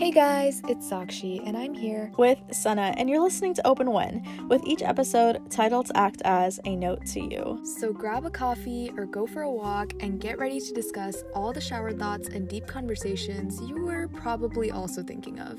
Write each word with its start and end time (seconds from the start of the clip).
Hey 0.00 0.12
guys, 0.12 0.62
it's 0.66 0.90
Sakshi, 0.90 1.46
and 1.46 1.54
I'm 1.58 1.74
here 1.74 2.10
with 2.16 2.38
Sana, 2.52 2.94
and 2.96 3.10
you're 3.10 3.20
listening 3.20 3.52
to 3.52 3.66
Open 3.66 3.90
When, 3.90 4.26
with 4.48 4.66
each 4.66 4.80
episode 4.80 5.50
titled 5.50 5.88
to 5.88 5.96
act 5.98 6.22
as 6.24 6.58
a 6.64 6.74
note 6.74 7.04
to 7.08 7.20
you. 7.20 7.60
So 7.78 7.92
grab 7.92 8.24
a 8.24 8.30
coffee 8.30 8.90
or 8.96 9.04
go 9.04 9.26
for 9.26 9.42
a 9.42 9.50
walk 9.50 9.92
and 10.00 10.18
get 10.18 10.38
ready 10.38 10.58
to 10.58 10.72
discuss 10.72 11.22
all 11.34 11.52
the 11.52 11.60
shower 11.60 11.92
thoughts 11.92 12.28
and 12.28 12.48
deep 12.48 12.66
conversations 12.66 13.60
you 13.60 13.84
were 13.84 14.08
probably 14.08 14.70
also 14.70 15.02
thinking 15.02 15.38
of. 15.38 15.58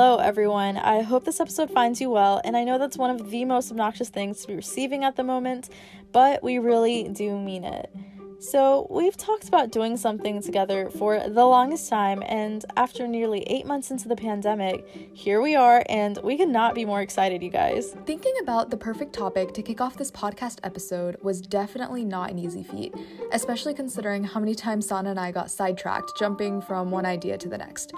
Hello, 0.00 0.18
everyone. 0.18 0.76
I 0.76 1.02
hope 1.02 1.24
this 1.24 1.40
episode 1.40 1.72
finds 1.72 2.00
you 2.00 2.08
well, 2.08 2.40
and 2.44 2.56
I 2.56 2.62
know 2.62 2.78
that's 2.78 2.96
one 2.96 3.10
of 3.10 3.32
the 3.32 3.44
most 3.44 3.72
obnoxious 3.72 4.10
things 4.10 4.42
to 4.42 4.46
be 4.46 4.54
receiving 4.54 5.02
at 5.02 5.16
the 5.16 5.24
moment, 5.24 5.70
but 6.12 6.40
we 6.40 6.60
really 6.60 7.08
do 7.08 7.36
mean 7.36 7.64
it. 7.64 7.90
So, 8.38 8.86
we've 8.90 9.16
talked 9.16 9.48
about 9.48 9.72
doing 9.72 9.96
something 9.96 10.40
together 10.40 10.88
for 10.88 11.28
the 11.28 11.44
longest 11.44 11.90
time, 11.90 12.22
and 12.26 12.64
after 12.76 13.08
nearly 13.08 13.40
eight 13.48 13.66
months 13.66 13.90
into 13.90 14.06
the 14.06 14.14
pandemic, 14.14 14.86
here 15.14 15.42
we 15.42 15.56
are, 15.56 15.84
and 15.88 16.16
we 16.22 16.36
could 16.36 16.48
not 16.48 16.76
be 16.76 16.84
more 16.84 17.00
excited, 17.00 17.42
you 17.42 17.50
guys. 17.50 17.96
Thinking 18.06 18.34
about 18.40 18.70
the 18.70 18.76
perfect 18.76 19.12
topic 19.12 19.52
to 19.54 19.62
kick 19.62 19.80
off 19.80 19.96
this 19.96 20.12
podcast 20.12 20.60
episode 20.62 21.16
was 21.22 21.40
definitely 21.40 22.04
not 22.04 22.30
an 22.30 22.38
easy 22.38 22.62
feat, 22.62 22.94
especially 23.32 23.74
considering 23.74 24.22
how 24.22 24.38
many 24.38 24.54
times 24.54 24.86
Sana 24.86 25.10
and 25.10 25.18
I 25.18 25.32
got 25.32 25.50
sidetracked 25.50 26.12
jumping 26.16 26.60
from 26.60 26.92
one 26.92 27.04
idea 27.04 27.36
to 27.36 27.48
the 27.48 27.58
next. 27.58 27.92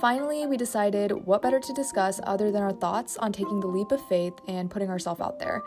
Finally, 0.00 0.46
we 0.46 0.56
decided 0.56 1.10
what 1.26 1.42
better 1.42 1.58
to 1.58 1.72
discuss 1.72 2.20
other 2.22 2.52
than 2.52 2.62
our 2.62 2.72
thoughts 2.72 3.16
on 3.16 3.32
taking 3.32 3.58
the 3.58 3.66
leap 3.66 3.90
of 3.90 4.00
faith 4.08 4.34
and 4.46 4.70
putting 4.70 4.88
ourselves 4.88 5.20
out 5.20 5.40
there. 5.40 5.60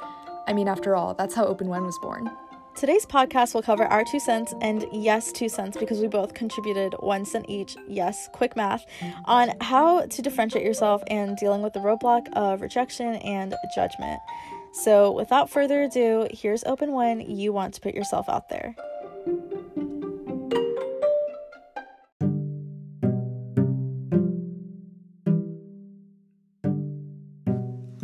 I 0.48 0.54
mean, 0.54 0.70
after 0.70 0.96
all, 0.96 1.14
that's 1.14 1.36
how 1.36 1.44
Open 1.44 1.68
When 1.68 1.84
was 1.84 2.00
born. 2.00 2.32
Today's 2.74 3.06
podcast 3.06 3.54
will 3.54 3.62
cover 3.62 3.84
our 3.84 4.06
two 4.06 4.22
cents 4.22 4.54
and 4.62 4.86
yes, 4.94 5.34
two 5.34 5.50
cents 5.50 5.76
because 5.76 6.00
we 6.00 6.08
both 6.08 6.34
contributed 6.34 6.96
one 7.02 7.26
cent 7.26 7.46
each, 7.50 7.76
yes, 7.90 8.30
quick 8.32 8.56
math, 8.56 8.86
on 9.26 9.52
how 9.60 10.06
to 10.06 10.22
differentiate 10.22 10.64
yourself 10.64 11.04
and 11.08 11.36
dealing 11.36 11.62
with 11.62 11.74
the 11.74 11.82
roadblock 11.82 12.32
of 12.32 12.62
rejection 12.62 13.16
and 13.16 13.54
judgment. 13.76 14.22
So, 14.72 15.12
without 15.12 15.50
further 15.50 15.84
ado, 15.84 16.30
here's 16.32 16.64
Open 16.64 16.94
When 16.94 17.20
you 17.20 17.52
want 17.52 17.74
to 17.74 17.82
put 17.82 17.94
yourself 17.94 18.30
out 18.30 18.48
there. 18.48 18.78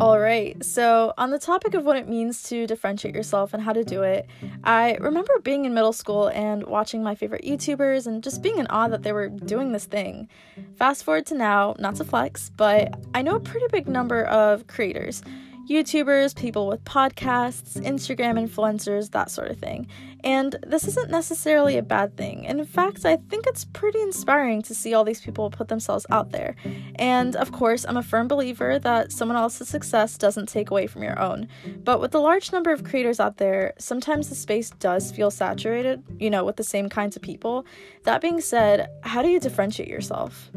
All 0.08 0.19
right, 0.19 0.63
so 0.63 1.13
on 1.17 1.31
the 1.31 1.38
topic 1.38 1.73
of 1.73 1.83
what 1.83 1.97
it 1.97 2.08
means 2.08 2.41
to 2.44 2.66
differentiate 2.66 3.13
yourself 3.13 3.53
and 3.53 3.61
how 3.61 3.73
to 3.73 3.83
do 3.83 4.03
it, 4.03 4.25
I 4.64 4.95
remember 5.02 5.33
being 5.44 5.66
in 5.66 5.73
middle 5.73 5.91
school 5.91 6.30
and 6.30 6.66
watching 6.66 7.03
my 7.03 7.14
favorite 7.14 7.44
YouTubers 7.44 8.08
and 8.08 8.23
just 8.23 8.41
being 8.41 8.58
in 8.58 8.67
awe 8.67 8.88
that 8.88 9.03
they 9.03 9.11
were 9.11 9.27
doing 9.27 9.73
this 9.73 9.83
thing. 9.83 10.30
Fast 10.77 11.03
forward 11.03 11.25
to 11.25 11.36
now, 11.36 11.75
not 11.77 11.97
to 11.97 12.05
flex, 12.05 12.52
but 12.55 12.97
I 13.14 13.22
know 13.22 13.36
a 13.36 13.41
pretty 13.41 13.66
big 13.69 13.89
number 13.89 14.23
of 14.23 14.66
creators 14.67 15.23
YouTubers, 15.68 16.36
people 16.36 16.68
with 16.68 16.84
podcasts, 16.86 17.80
Instagram 17.82 18.40
influencers, 18.42 19.12
that 19.12 19.30
sort 19.30 19.50
of 19.50 19.58
thing. 19.58 19.88
And 20.23 20.56
this 20.66 20.88
isn't 20.88 21.12
necessarily 21.12 21.78
a 21.78 21.84
bad 21.84 22.16
thing. 22.16 22.46
In 22.46 22.64
fact, 22.66 23.06
I 23.06 23.18
think 23.18 23.46
it's 23.48 23.66
pretty 23.66 24.02
inspiring 24.02 24.62
to 24.64 24.73
see 24.73 24.94
all 24.94 25.04
these 25.04 25.22
people 25.22 25.50
put 25.50 25.68
themselves 25.68 26.06
out 26.10 26.32
there. 26.32 26.56
And 26.95 27.36
of 27.36 27.52
course, 27.52 27.86
I'm 27.86 27.98
a 27.98 28.04
firm 28.04 28.28
believer 28.28 28.80
that 28.80 29.12
someone 29.12 29.38
else's 29.38 29.68
success 29.68 30.18
doesn't 30.18 30.48
take 30.48 30.72
away 30.72 30.88
from 30.88 31.04
your 31.04 31.20
own. 31.20 31.48
But 31.84 32.00
with 32.00 32.12
the 32.12 32.22
large 32.22 32.52
number 32.52 32.72
of 32.72 32.84
creators 32.84 33.20
out 33.20 33.38
there, 33.38 33.73
sometimes 33.78 34.30
the 34.30 34.36
space 34.36 34.70
does 34.72 35.12
feel 35.12 35.32
saturated, 35.32 36.02
you 36.20 36.30
know, 36.30 36.45
with 36.45 36.56
the 36.56 36.64
same 36.64 36.88
kinds 36.90 37.16
of 37.16 37.22
people. 37.22 37.66
That 38.04 38.22
being 38.22 38.42
said, 38.42 38.89
how 39.04 39.22
do 39.22 39.27
you 39.27 39.39
differentiate 39.39 39.89
yourself? 39.89 40.50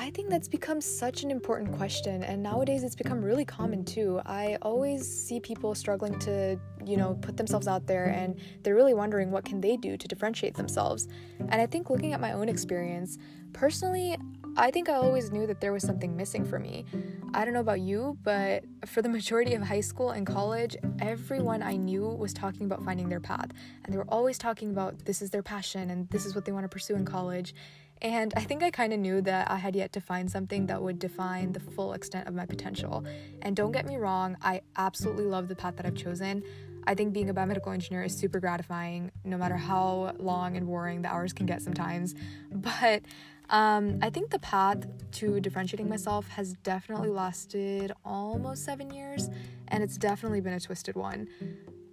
I 0.00 0.08
think 0.08 0.30
that's 0.30 0.48
become 0.48 0.80
such 0.80 1.24
an 1.24 1.30
important 1.30 1.76
question, 1.76 2.24
and 2.24 2.42
nowadays 2.42 2.84
it's 2.84 2.96
become 2.96 3.22
really 3.22 3.44
common 3.44 3.84
too. 3.84 4.18
I 4.24 4.56
always 4.62 5.06
see 5.06 5.40
people 5.40 5.74
struggling 5.74 6.18
to, 6.20 6.58
you 6.86 6.96
know, 6.96 7.18
put 7.20 7.36
themselves 7.36 7.68
out 7.68 7.86
there, 7.86 8.06
and 8.06 8.40
they're 8.62 8.74
really 8.74 8.94
wondering 8.94 9.30
what 9.30 9.44
can 9.44 9.60
they 9.60 9.76
do 9.76 9.98
to 9.98 10.08
differentiate 10.08 10.54
themselves. 10.54 11.06
And 11.38 11.56
I 11.56 11.66
think 11.66 11.90
looking 11.90 12.14
at 12.14 12.20
my 12.20 12.32
own 12.32 12.48
experience, 12.48 13.18
personally, 13.52 14.16
I 14.56 14.70
think 14.70 14.88
I 14.88 14.94
always 14.94 15.30
knew 15.30 15.46
that 15.46 15.60
there 15.60 15.72
was 15.72 15.82
something 15.82 16.16
missing 16.16 16.46
for 16.46 16.58
me. 16.58 16.86
I 17.34 17.44
don't 17.44 17.52
know 17.52 17.60
about 17.60 17.80
you, 17.80 18.16
but 18.22 18.64
for 18.86 19.02
the 19.02 19.08
majority 19.08 19.54
of 19.54 19.62
high 19.62 19.80
school 19.80 20.10
and 20.10 20.26
college, 20.26 20.76
everyone 21.00 21.62
I 21.62 21.76
knew 21.76 22.08
was 22.08 22.32
talking 22.32 22.64
about 22.64 22.82
finding 22.84 23.10
their 23.10 23.20
path. 23.20 23.50
And 23.84 23.92
they 23.92 23.98
were 23.98 24.08
always 24.08 24.38
talking 24.38 24.70
about 24.70 25.04
this 25.04 25.20
is 25.20 25.30
their 25.30 25.42
passion 25.42 25.90
and 25.90 26.08
this 26.08 26.24
is 26.24 26.34
what 26.34 26.46
they 26.46 26.52
want 26.52 26.64
to 26.64 26.68
pursue 26.68 26.96
in 26.96 27.04
college. 27.04 27.54
And 28.02 28.32
I 28.36 28.44
think 28.44 28.62
I 28.62 28.70
kind 28.70 28.92
of 28.92 28.98
knew 28.98 29.20
that 29.22 29.50
I 29.50 29.56
had 29.56 29.76
yet 29.76 29.92
to 29.92 30.00
find 30.00 30.30
something 30.30 30.66
that 30.66 30.80
would 30.82 30.98
define 30.98 31.52
the 31.52 31.60
full 31.60 31.92
extent 31.92 32.28
of 32.28 32.34
my 32.34 32.46
potential. 32.46 33.04
And 33.42 33.54
don't 33.54 33.72
get 33.72 33.86
me 33.86 33.96
wrong, 33.96 34.36
I 34.42 34.62
absolutely 34.76 35.24
love 35.24 35.48
the 35.48 35.56
path 35.56 35.76
that 35.76 35.86
I've 35.86 35.96
chosen. 35.96 36.42
I 36.86 36.94
think 36.94 37.12
being 37.12 37.28
a 37.28 37.34
biomedical 37.34 37.74
engineer 37.74 38.04
is 38.04 38.16
super 38.16 38.40
gratifying, 38.40 39.10
no 39.24 39.36
matter 39.36 39.56
how 39.56 40.14
long 40.18 40.56
and 40.56 40.66
boring 40.66 41.02
the 41.02 41.08
hours 41.08 41.32
can 41.32 41.44
get 41.44 41.60
sometimes. 41.60 42.14
But 42.50 43.02
um, 43.50 43.98
I 44.00 44.10
think 44.10 44.30
the 44.30 44.38
path 44.38 44.86
to 45.12 45.40
differentiating 45.40 45.88
myself 45.88 46.28
has 46.28 46.54
definitely 46.62 47.10
lasted 47.10 47.92
almost 48.04 48.64
seven 48.64 48.90
years, 48.90 49.28
and 49.68 49.82
it's 49.82 49.98
definitely 49.98 50.40
been 50.40 50.54
a 50.54 50.60
twisted 50.60 50.94
one. 50.94 51.28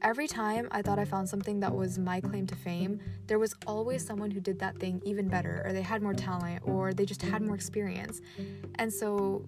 Every 0.01 0.27
time 0.27 0.67
I 0.71 0.81
thought 0.81 0.99
I 0.99 1.05
found 1.05 1.27
something 1.27 1.59
that 1.61 1.73
was 1.73 1.97
my 1.97 2.21
claim 2.21 2.45
to 2.47 2.55
fame, 2.55 2.99
there 3.25 3.39
was 3.39 3.55
always 3.65 4.05
someone 4.05 4.29
who 4.31 4.39
did 4.39 4.59
that 4.59 4.77
thing 4.77 5.01
even 5.05 5.27
better, 5.27 5.63
or 5.65 5.73
they 5.73 5.81
had 5.81 6.01
more 6.01 6.13
talent, 6.13 6.61
or 6.65 6.93
they 6.93 7.05
just 7.05 7.21
had 7.21 7.41
more 7.41 7.55
experience. 7.55 8.21
And 8.75 8.93
so, 8.93 9.45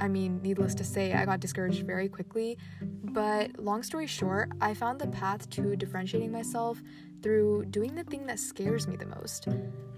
I 0.00 0.08
mean, 0.08 0.40
needless 0.42 0.74
to 0.76 0.84
say, 0.84 1.12
I 1.12 1.24
got 1.24 1.40
discouraged 1.40 1.84
very 1.84 2.08
quickly. 2.08 2.58
But 2.80 3.58
long 3.58 3.82
story 3.82 4.06
short, 4.06 4.50
I 4.60 4.74
found 4.74 5.00
the 5.00 5.08
path 5.08 5.50
to 5.50 5.74
differentiating 5.74 6.30
myself 6.30 6.80
through 7.22 7.66
doing 7.66 7.94
the 7.94 8.04
thing 8.04 8.26
that 8.26 8.38
scares 8.38 8.86
me 8.86 8.96
the 8.96 9.06
most. 9.06 9.46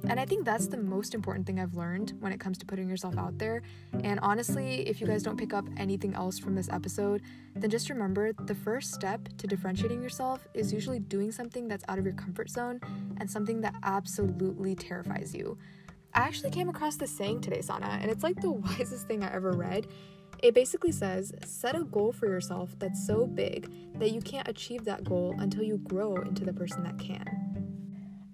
And 0.08 0.19
I 0.19 0.25
think 0.25 0.44
that's 0.44 0.66
the 0.66 0.76
most 0.76 1.14
important 1.14 1.47
thing 1.47 1.60
I've 1.60 1.75
learned 1.75 2.14
when 2.20 2.32
it 2.32 2.41
comes 2.41 2.56
to 2.58 2.66
putting 2.66 2.88
yourself 2.88 3.19
out 3.19 3.38
there. 3.38 3.62
And 4.03 4.19
honestly, 4.20 4.88
if 4.88 5.00
you 5.00 5.06
guys 5.06 5.22
don't 5.22 5.36
pick 5.36 5.53
up 5.53 5.66
anything 5.76 6.14
else 6.14 6.38
from 6.38 6.54
this 6.54 6.69
episode, 6.70 7.22
then 7.54 7.69
just 7.70 7.91
remember 7.91 8.32
the 8.32 8.54
first 8.54 8.92
step 8.94 9.28
to 9.38 9.47
differentiating 9.47 10.03
yourself 10.03 10.47
is 10.54 10.72
usually 10.72 10.98
doing 10.98 11.31
something 11.31 11.69
that's 11.69 11.84
out 11.88 11.98
of 11.98 12.04
your 12.04 12.14
comfort 12.14 12.48
zone 12.48 12.81
and 13.19 13.31
something 13.31 13.60
that 13.60 13.75
absolutely 13.82 14.75
terrifies 14.75 15.34
you. 15.34 15.58
I 16.14 16.20
actually 16.20 16.50
came 16.50 16.69
across 16.69 16.97
this 16.97 17.16
saying 17.16 17.42
today, 17.42 17.60
Sana, 17.60 17.98
and 18.00 18.10
it's 18.10 18.22
like 18.22 18.41
the 18.41 18.50
wisest 18.50 19.06
thing 19.06 19.22
I 19.22 19.32
ever 19.32 19.52
read. 19.52 19.87
It 20.43 20.55
basically 20.55 20.93
says 20.93 21.33
set 21.45 21.77
a 21.77 21.84
goal 21.84 22.12
for 22.12 22.27
yourself 22.27 22.75
that's 22.78 23.06
so 23.06 23.27
big 23.27 23.71
that 23.99 24.12
you 24.12 24.21
can't 24.21 24.49
achieve 24.49 24.84
that 24.87 25.05
goal 25.05 25.34
until 25.39 25.62
you 25.62 25.78
grow 25.78 26.17
into 26.17 26.45
the 26.45 26.53
person 26.53 26.83
that 26.84 26.99
can. 26.99 27.51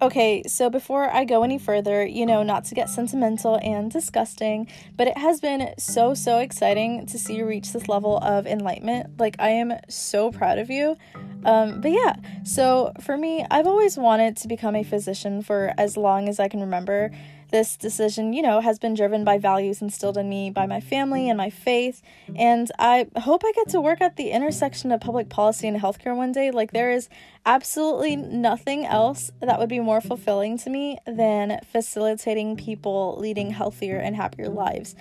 Okay, 0.02 0.42
so 0.46 0.68
before 0.68 1.10
I 1.10 1.24
go 1.24 1.42
any 1.42 1.58
further, 1.58 2.04
you 2.04 2.26
know, 2.26 2.42
not 2.42 2.64
to 2.66 2.74
get 2.74 2.90
sentimental 2.90 3.58
and 3.62 3.90
disgusting, 3.90 4.68
but 4.94 5.08
it 5.08 5.16
has 5.16 5.40
been 5.40 5.72
so, 5.78 6.12
so 6.12 6.38
exciting 6.38 7.06
to 7.06 7.18
see 7.18 7.36
you 7.36 7.46
reach 7.46 7.72
this 7.72 7.88
level 7.88 8.18
of 8.18 8.46
enlightenment. 8.46 9.18
Like, 9.18 9.36
I 9.38 9.48
am 9.48 9.72
so 9.88 10.30
proud 10.30 10.58
of 10.58 10.68
you. 10.68 10.98
Um, 11.44 11.80
but 11.80 11.92
yeah, 11.92 12.16
so 12.44 12.92
for 13.00 13.16
me, 13.16 13.44
I've 13.50 13.66
always 13.66 13.96
wanted 13.96 14.36
to 14.38 14.48
become 14.48 14.74
a 14.74 14.82
physician 14.82 15.42
for 15.42 15.72
as 15.78 15.96
long 15.96 16.28
as 16.28 16.40
I 16.40 16.48
can 16.48 16.60
remember. 16.60 17.10
This 17.52 17.76
decision, 17.76 18.32
you 18.32 18.42
know, 18.42 18.60
has 18.60 18.80
been 18.80 18.94
driven 18.94 19.22
by 19.22 19.38
values 19.38 19.80
instilled 19.80 20.18
in 20.18 20.28
me 20.28 20.50
by 20.50 20.66
my 20.66 20.80
family 20.80 21.28
and 21.28 21.38
my 21.38 21.48
faith, 21.48 22.02
and 22.34 22.68
I 22.76 23.06
hope 23.16 23.42
I 23.44 23.52
get 23.52 23.68
to 23.68 23.80
work 23.80 24.00
at 24.00 24.16
the 24.16 24.30
intersection 24.30 24.90
of 24.90 25.00
public 25.00 25.28
policy 25.28 25.68
and 25.68 25.80
healthcare 25.80 26.16
one 26.16 26.32
day. 26.32 26.50
Like, 26.50 26.72
there 26.72 26.90
is 26.90 27.08
absolutely 27.44 28.16
nothing 28.16 28.84
else 28.84 29.30
that 29.40 29.60
would 29.60 29.68
be 29.68 29.78
more 29.78 30.00
fulfilling 30.00 30.58
to 30.58 30.70
me 30.70 30.98
than 31.06 31.60
facilitating 31.70 32.56
people 32.56 33.16
leading 33.20 33.52
healthier 33.52 33.98
and 33.98 34.16
happier 34.16 34.48
lives. 34.48 34.96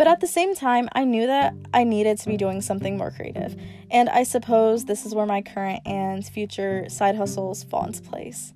But 0.00 0.08
at 0.08 0.20
the 0.20 0.26
same 0.26 0.54
time, 0.54 0.88
I 0.94 1.04
knew 1.04 1.26
that 1.26 1.52
I 1.74 1.84
needed 1.84 2.16
to 2.20 2.26
be 2.26 2.38
doing 2.38 2.62
something 2.62 2.96
more 2.96 3.10
creative. 3.10 3.54
And 3.90 4.08
I 4.08 4.22
suppose 4.22 4.86
this 4.86 5.04
is 5.04 5.14
where 5.14 5.26
my 5.26 5.42
current 5.42 5.82
and 5.84 6.24
future 6.26 6.88
side 6.88 7.16
hustles 7.16 7.64
fall 7.64 7.84
into 7.84 8.00
place. 8.00 8.54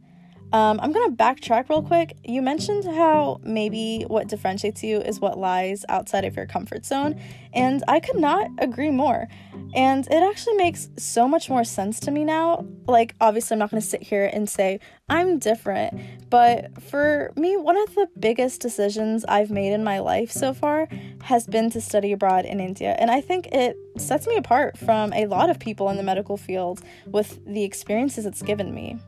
Um, 0.55 0.79
I'm 0.81 0.93
gonna 0.93 1.17
backtrack 1.17 1.69
real 1.69 1.83
quick. 1.83 2.17
You 2.23 2.41
mentioned 2.41 2.85
how 2.85 3.41
maybe 3.43 4.05
what 4.07 4.29
differentiates 4.29 4.85
you 4.85 4.99
is 5.01 5.19
what 5.19 5.37
lies 5.37 5.85
outside 5.89 6.25
of 6.25 6.37
your 6.37 6.47
comfort 6.47 6.87
zone, 6.87 7.21
and 7.53 7.83
I 7.89 7.99
could 7.99 8.21
not 8.21 8.49
agree 8.59 8.93
more. 8.93 9.27
And 9.75 10.07
it 10.07 10.23
actually 10.23 10.55
makes 10.55 10.91
so 10.97 11.27
much 11.27 11.51
more 11.51 11.65
sense 11.65 11.99
to 12.01 12.13
me 12.13 12.23
now. 12.23 12.65
Like, 12.87 13.17
obviously, 13.21 13.57
I'm 13.57 13.59
not 13.59 13.73
gonna 13.73 13.81
sit 13.81 14.05
here 14.05 14.31
and 14.33 14.49
say 14.49 14.79
I'm 15.09 15.41
different, 15.41 16.31
but 16.31 16.81
for 16.81 17.33
me, 17.35 17.57
one 17.57 17.77
of 17.77 17.93
the 17.97 18.07
biggest 18.21 18.61
decisions 18.61 19.25
I've 19.25 19.51
made 19.51 19.73
in 19.73 19.83
my 19.83 19.99
life 19.99 20.31
so 20.31 20.55
far 20.55 20.87
has 21.25 21.49
been 21.49 21.69
to 21.71 21.81
study 21.81 22.13
abroad 22.13 22.45
in 22.45 22.61
India, 22.61 22.95
and 23.01 23.11
I 23.11 23.21
think 23.21 23.49
it 23.49 23.77
sets 23.97 24.29
me 24.29 24.37
apart 24.37 24.79
from 24.79 25.13
a 25.15 25.27
lot 25.27 25.51
of 25.51 25.59
people 25.59 25.89
in 25.89 25.97
the 25.97 26.05
medical 26.05 26.37
field 26.37 26.81
with 27.07 27.45
the 27.45 27.65
experiences 27.65 28.25
it's 28.25 28.41
given 28.41 28.73
me. 28.73 29.01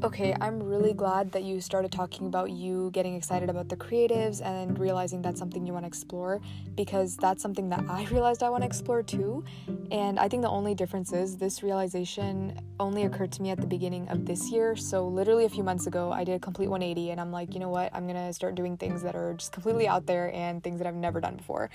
Okay, 0.00 0.32
I'm 0.40 0.62
really 0.62 0.94
glad 0.94 1.32
that 1.32 1.42
you 1.42 1.60
started 1.60 1.90
talking 1.90 2.28
about 2.28 2.52
you 2.52 2.88
getting 2.92 3.16
excited 3.16 3.50
about 3.50 3.68
the 3.68 3.76
creatives 3.76 4.40
and 4.40 4.78
realizing 4.78 5.22
that's 5.22 5.40
something 5.40 5.66
you 5.66 5.72
want 5.72 5.82
to 5.82 5.88
explore 5.88 6.40
because 6.76 7.16
that's 7.16 7.42
something 7.42 7.68
that 7.70 7.84
I 7.88 8.04
realized 8.12 8.44
I 8.44 8.48
want 8.48 8.62
to 8.62 8.66
explore 8.66 9.02
too. 9.02 9.44
And 9.90 10.20
I 10.20 10.28
think 10.28 10.42
the 10.42 10.50
only 10.50 10.76
difference 10.76 11.12
is 11.12 11.36
this 11.36 11.64
realization 11.64 12.60
only 12.78 13.06
occurred 13.06 13.32
to 13.32 13.42
me 13.42 13.50
at 13.50 13.58
the 13.58 13.66
beginning 13.66 14.08
of 14.08 14.24
this 14.24 14.52
year. 14.52 14.76
So, 14.76 15.08
literally 15.08 15.46
a 15.46 15.50
few 15.50 15.64
months 15.64 15.88
ago, 15.88 16.12
I 16.12 16.22
did 16.22 16.36
a 16.36 16.38
complete 16.38 16.68
180 16.68 17.10
and 17.10 17.20
I'm 17.20 17.32
like, 17.32 17.52
you 17.52 17.58
know 17.58 17.68
what? 17.68 17.92
I'm 17.92 18.06
going 18.06 18.24
to 18.24 18.32
start 18.32 18.54
doing 18.54 18.76
things 18.76 19.02
that 19.02 19.16
are 19.16 19.34
just 19.34 19.50
completely 19.50 19.88
out 19.88 20.06
there 20.06 20.32
and 20.32 20.62
things 20.62 20.78
that 20.78 20.86
I've 20.86 20.94
never 20.94 21.20
done 21.20 21.34
before. 21.34 21.70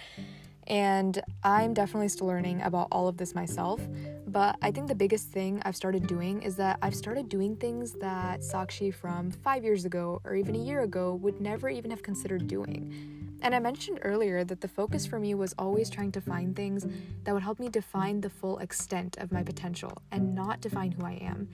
And 0.67 1.21
I'm 1.43 1.73
definitely 1.73 2.07
still 2.07 2.27
learning 2.27 2.61
about 2.61 2.87
all 2.91 3.07
of 3.07 3.17
this 3.17 3.35
myself. 3.35 3.81
But 4.27 4.57
I 4.61 4.71
think 4.71 4.87
the 4.87 4.95
biggest 4.95 5.29
thing 5.29 5.61
I've 5.63 5.75
started 5.75 6.07
doing 6.07 6.41
is 6.41 6.55
that 6.55 6.79
I've 6.81 6.95
started 6.95 7.29
doing 7.29 7.55
things 7.55 7.93
that 7.93 8.39
Sakshi 8.39 8.93
from 8.93 9.31
five 9.31 9.63
years 9.63 9.85
ago 9.85 10.21
or 10.23 10.35
even 10.35 10.55
a 10.55 10.59
year 10.59 10.81
ago 10.81 11.15
would 11.15 11.39
never 11.39 11.69
even 11.69 11.91
have 11.91 12.01
considered 12.01 12.47
doing. 12.47 13.13
And 13.43 13.53
I 13.53 13.59
mentioned 13.59 13.99
earlier 14.03 14.45
that 14.45 14.61
the 14.61 14.69
focus 14.69 15.05
for 15.05 15.19
me 15.19 15.35
was 15.35 15.53
always 15.59 15.89
trying 15.89 16.13
to 16.13 16.21
find 16.21 16.55
things 16.55 16.87
that 17.25 17.33
would 17.33 17.43
help 17.43 17.59
me 17.59 17.67
define 17.67 18.21
the 18.21 18.29
full 18.29 18.57
extent 18.59 19.17
of 19.17 19.33
my 19.33 19.43
potential 19.43 19.91
and 20.11 20.33
not 20.33 20.61
define 20.61 20.93
who 20.93 21.05
I 21.05 21.19
am. 21.21 21.49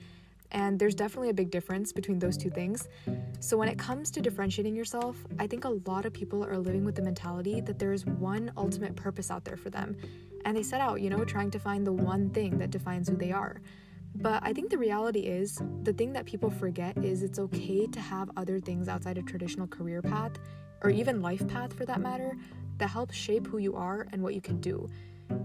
And 0.52 0.78
there's 0.78 0.94
definitely 0.94 1.30
a 1.30 1.34
big 1.34 1.50
difference 1.50 1.92
between 1.92 2.18
those 2.18 2.36
two 2.36 2.50
things. 2.50 2.88
So, 3.40 3.56
when 3.56 3.68
it 3.68 3.78
comes 3.78 4.10
to 4.12 4.20
differentiating 4.20 4.74
yourself, 4.74 5.16
I 5.38 5.46
think 5.46 5.64
a 5.64 5.80
lot 5.86 6.04
of 6.04 6.12
people 6.12 6.44
are 6.44 6.58
living 6.58 6.84
with 6.84 6.94
the 6.94 7.02
mentality 7.02 7.60
that 7.60 7.78
there 7.78 7.92
is 7.92 8.04
one 8.04 8.52
ultimate 8.56 8.96
purpose 8.96 9.30
out 9.30 9.44
there 9.44 9.56
for 9.56 9.70
them. 9.70 9.96
And 10.44 10.56
they 10.56 10.62
set 10.62 10.80
out, 10.80 11.00
you 11.00 11.10
know, 11.10 11.24
trying 11.24 11.50
to 11.52 11.58
find 11.58 11.86
the 11.86 11.92
one 11.92 12.30
thing 12.30 12.58
that 12.58 12.70
defines 12.70 13.08
who 13.08 13.16
they 13.16 13.32
are. 13.32 13.60
But 14.16 14.42
I 14.42 14.52
think 14.52 14.70
the 14.70 14.78
reality 14.78 15.20
is, 15.20 15.60
the 15.82 15.92
thing 15.92 16.12
that 16.14 16.26
people 16.26 16.50
forget 16.50 16.98
is 16.98 17.22
it's 17.22 17.38
okay 17.38 17.86
to 17.86 18.00
have 18.00 18.30
other 18.36 18.58
things 18.58 18.88
outside 18.88 19.18
a 19.18 19.22
traditional 19.22 19.66
career 19.66 20.02
path, 20.02 20.32
or 20.82 20.90
even 20.90 21.22
life 21.22 21.46
path 21.46 21.72
for 21.72 21.84
that 21.86 22.00
matter, 22.00 22.36
that 22.78 22.88
help 22.88 23.12
shape 23.12 23.46
who 23.46 23.58
you 23.58 23.76
are 23.76 24.08
and 24.12 24.22
what 24.22 24.34
you 24.34 24.40
can 24.40 24.60
do. 24.60 24.88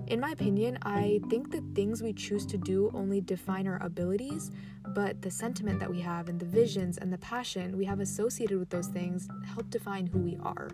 In 0.08 0.20
my 0.20 0.32
opinion, 0.32 0.78
I 0.84 1.20
think 1.30 1.52
the 1.52 1.64
things 1.74 2.04
we 2.04 2.14
choose 2.14 2.46
to 2.48 2.58
do 2.58 2.92
only 2.94 3.22
define 3.22 3.68
our 3.68 3.82
abilities, 3.82 4.52
but 4.90 5.22
the 5.22 5.32
sentiment 5.32 5.80
that 5.80 5.90
we 5.90 6.00
have 6.02 6.30
and 6.30 6.40
the 6.40 6.46
visions 6.46 6.98
and 6.98 7.12
the 7.12 7.18
passion 7.18 7.78
we 7.78 7.86
have 7.86 8.00
associated 8.00 8.60
with 8.60 8.70
those 8.70 8.88
things 8.88 9.28
help 9.46 9.70
define 9.70 10.06
who 10.06 10.20
we 10.20 10.38
are. 10.44 10.70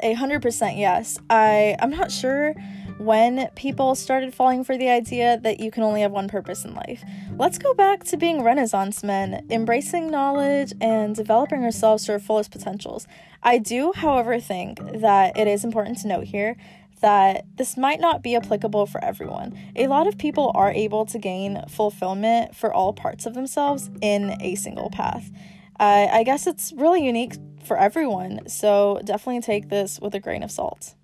A 0.00 0.14
hundred 0.14 0.40
percent 0.40 0.78
yes. 0.78 1.18
I 1.28 1.76
I'm 1.80 1.90
not 1.90 2.10
sure 2.10 2.54
when 2.98 3.48
people 3.56 3.94
started 3.94 4.32
falling 4.32 4.64
for 4.64 4.78
the 4.78 4.88
idea 4.88 5.38
that 5.42 5.60
you 5.60 5.70
can 5.70 5.82
only 5.82 6.00
have 6.00 6.12
one 6.12 6.28
purpose 6.28 6.64
in 6.64 6.74
life. 6.74 7.02
Let's 7.36 7.58
go 7.58 7.74
back 7.74 8.04
to 8.04 8.16
being 8.16 8.42
Renaissance 8.42 9.02
men, 9.02 9.46
embracing 9.50 10.10
knowledge 10.10 10.72
and 10.80 11.14
developing 11.14 11.64
ourselves 11.64 12.04
to 12.06 12.12
our 12.12 12.18
fullest 12.18 12.50
potentials. 12.50 13.06
I 13.42 13.58
do, 13.58 13.92
however, 13.94 14.38
think 14.40 14.78
that 15.00 15.36
it 15.36 15.48
is 15.48 15.64
important 15.64 15.98
to 15.98 16.08
note 16.08 16.24
here 16.24 16.56
that 17.02 17.44
this 17.56 17.76
might 17.76 18.00
not 18.00 18.22
be 18.22 18.34
applicable 18.34 18.86
for 18.86 19.04
everyone. 19.04 19.58
A 19.76 19.86
lot 19.88 20.06
of 20.06 20.16
people 20.16 20.50
are 20.54 20.72
able 20.72 21.04
to 21.06 21.18
gain 21.18 21.62
fulfillment 21.68 22.56
for 22.56 22.72
all 22.72 22.92
parts 22.92 23.26
of 23.26 23.34
themselves 23.34 23.90
in 24.00 24.36
a 24.40 24.54
single 24.54 24.88
path. 24.90 25.30
Uh, 25.78 26.08
I 26.10 26.22
guess 26.22 26.46
it's 26.46 26.72
really 26.72 27.04
unique 27.04 27.34
for 27.64 27.76
everyone, 27.76 28.48
so 28.48 29.00
definitely 29.04 29.42
take 29.42 29.68
this 29.68 30.00
with 30.00 30.14
a 30.14 30.20
grain 30.20 30.42
of 30.42 30.50
salt. 30.50 30.94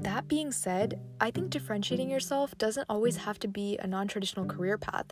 That 0.00 0.26
being 0.26 0.50
said, 0.50 1.00
I 1.20 1.30
think 1.30 1.50
differentiating 1.50 2.10
yourself 2.10 2.58
doesn't 2.58 2.86
always 2.88 3.18
have 3.18 3.38
to 3.40 3.48
be 3.48 3.78
a 3.78 3.86
non 3.86 4.08
traditional 4.08 4.44
career 4.44 4.78
path. 4.78 5.06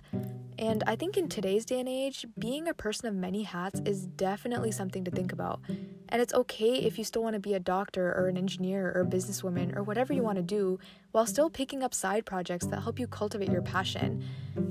And 0.59 0.83
I 0.87 0.97
think 0.97 1.17
in 1.17 1.29
today's 1.29 1.65
day 1.65 1.79
and 1.81 1.89
age, 1.89 2.27
being 2.39 2.67
a 2.67 2.75
person 2.75 3.09
of 3.09 3.15
many 3.15 3.45
hats 3.45 3.81
is 3.85 4.07
definitely 4.07 4.73
something 4.73 5.05
to 5.05 5.11
think 5.11 5.33
about. 5.33 5.61
And 6.09 6.21
it's 6.21 6.35
okay 6.35 6.75
if 6.75 6.99
you 6.99 7.05
still 7.05 7.23
want 7.23 7.35
to 7.35 7.41
be 7.41 7.55
a 7.55 7.61
doctor 7.61 8.13
or 8.13 8.29
an 8.29 8.37
engineer 8.37 8.93
or 8.95 9.01
a 9.01 9.07
businesswoman 9.07 9.77
or 9.77 9.83
whatever 9.83 10.13
you 10.13 10.23
want 10.23 10.37
to 10.37 10.43
do 10.43 10.79
while 11.13 11.27
still 11.27 11.51
picking 11.51 11.83
up 11.83 11.95
side 11.95 12.27
projects 12.27 12.67
that 12.67 12.83
help 12.83 12.99
you 12.99 13.07
cultivate 13.07 13.51
your 13.51 13.63
passion. 13.63 14.25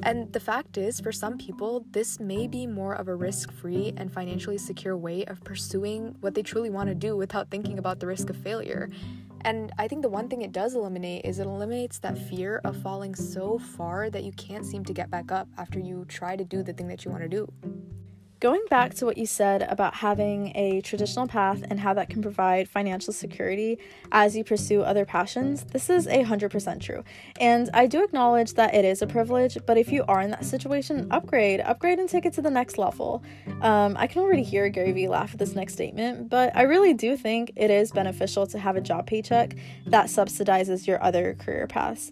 And 0.04 0.32
the 0.34 0.40
fact 0.40 0.78
is, 0.78 1.00
for 1.00 1.12
some 1.12 1.38
people, 1.38 1.86
this 1.92 2.20
may 2.20 2.48
be 2.48 2.68
more 2.68 2.94
of 2.94 3.08
a 3.08 3.16
risk 3.16 3.52
free 3.52 3.94
and 3.98 4.12
financially 4.12 4.58
secure 4.58 4.96
way 4.96 5.26
of 5.26 5.44
pursuing 5.44 6.16
what 6.22 6.36
they 6.36 6.44
truly 6.44 6.70
want 6.70 6.90
to 6.90 6.96
do 6.96 7.18
without 7.18 7.50
thinking 7.50 7.80
about 7.80 8.00
the 8.00 8.08
risk 8.08 8.30
of 8.30 8.38
failure. 8.38 8.90
And 9.42 9.74
I 9.78 9.88
think 9.88 10.02
the 10.02 10.10
one 10.10 10.30
thing 10.30 10.42
it 10.42 10.54
does 10.54 10.76
eliminate 10.76 11.26
is 11.26 11.40
it 11.40 11.48
eliminates 11.48 12.00
that 12.00 12.18
fear 12.18 12.62
of 12.64 12.78
falling 12.78 13.14
so 13.16 13.58
far 13.58 14.10
that 14.10 14.24
you 14.24 14.32
can't 14.34 14.66
seem 14.66 14.86
to 14.86 14.94
get 14.94 15.10
back 15.10 15.32
up 15.32 15.50
after 15.58 15.80
you 15.80 16.06
try 16.08 16.36
to 16.36 16.46
do 16.46 16.64
the 16.64 16.72
thing 16.72 16.88
that 16.88 17.04
you 17.04 17.12
want 17.12 17.24
to 17.24 17.30
do. 17.30 17.52
Going 18.44 18.66
back 18.70 18.94
to 18.96 19.06
what 19.06 19.18
you 19.18 19.26
said 19.26 19.62
about 19.62 19.94
having 19.94 20.52
a 20.54 20.82
traditional 20.82 21.30
path 21.30 21.64
and 21.70 21.80
how 21.80 21.94
that 21.94 22.10
can 22.10 22.22
provide 22.22 22.68
financial 22.68 23.14
security 23.14 23.80
as 24.12 24.36
you 24.36 24.44
pursue 24.44 24.82
other 24.82 25.06
passions, 25.06 25.64
this 25.72 25.90
is 25.90 26.08
a 26.08 26.26
100% 26.26 26.82
true. 26.82 27.06
And 27.40 27.70
I 27.74 27.88
do 27.88 28.04
acknowledge 28.04 28.56
that 28.56 28.76
it 28.76 28.84
is 28.84 29.02
a 29.02 29.08
privilege, 29.08 29.58
but 29.66 29.78
if 29.78 29.94
you 29.94 30.04
are 30.10 30.20
in 30.20 30.30
that 30.32 30.44
situation, 30.44 31.08
upgrade, 31.10 31.62
upgrade 31.62 32.00
and 32.00 32.10
take 32.10 32.26
it 32.26 32.34
to 32.34 32.42
the 32.42 32.52
next 32.52 32.78
level. 32.78 33.24
Um, 33.62 33.96
I 33.98 34.08
can 34.08 34.22
already 34.22 34.44
hear 34.44 34.68
Gary 34.68 34.92
Vee 34.92 35.08
laugh 35.08 35.32
at 35.32 35.40
this 35.40 35.56
next 35.56 35.72
statement, 35.72 36.28
but 36.28 36.54
I 36.54 36.64
really 36.64 36.94
do 36.94 37.16
think 37.16 37.54
it 37.56 37.72
is 37.72 37.94
beneficial 37.94 38.46
to 38.48 38.60
have 38.60 38.76
a 38.76 38.82
job 38.82 39.08
paycheck 39.08 39.56
that 39.86 40.08
subsidizes 40.08 40.86
your 40.86 41.02
other 41.02 41.36
career 41.40 41.66
paths. 41.66 42.12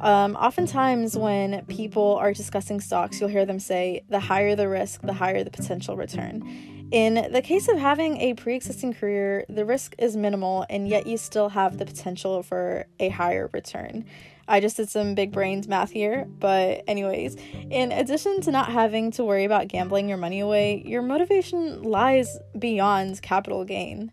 Um, 0.00 0.36
oftentimes, 0.36 1.16
when 1.16 1.64
people 1.66 2.16
are 2.16 2.32
discussing 2.32 2.80
stocks, 2.80 3.18
you'll 3.18 3.30
hear 3.30 3.46
them 3.46 3.58
say, 3.58 4.04
the 4.08 4.20
higher 4.20 4.54
the 4.54 4.68
risk, 4.68 5.00
the 5.02 5.12
higher 5.12 5.42
the 5.42 5.50
potential 5.50 5.71
return. 5.96 6.88
In 6.92 7.32
the 7.32 7.40
case 7.40 7.68
of 7.68 7.78
having 7.78 8.18
a 8.18 8.34
pre 8.34 8.54
existing 8.54 8.92
career, 8.92 9.46
the 9.48 9.64
risk 9.64 9.94
is 9.98 10.14
minimal, 10.14 10.66
and 10.68 10.86
yet 10.86 11.06
you 11.06 11.16
still 11.16 11.48
have 11.48 11.78
the 11.78 11.86
potential 11.86 12.42
for 12.42 12.84
a 13.00 13.08
higher 13.08 13.48
return. 13.52 14.04
I 14.46 14.60
just 14.60 14.76
did 14.76 14.90
some 14.90 15.14
big 15.14 15.32
brains 15.32 15.68
math 15.68 15.90
here, 15.90 16.26
but, 16.38 16.82
anyways, 16.86 17.36
in 17.70 17.92
addition 17.92 18.42
to 18.42 18.50
not 18.50 18.70
having 18.70 19.10
to 19.12 19.24
worry 19.24 19.44
about 19.44 19.68
gambling 19.68 20.08
your 20.08 20.18
money 20.18 20.40
away, 20.40 20.82
your 20.84 21.00
motivation 21.00 21.82
lies 21.82 22.38
beyond 22.58 23.22
capital 23.22 23.64
gain. 23.64 24.12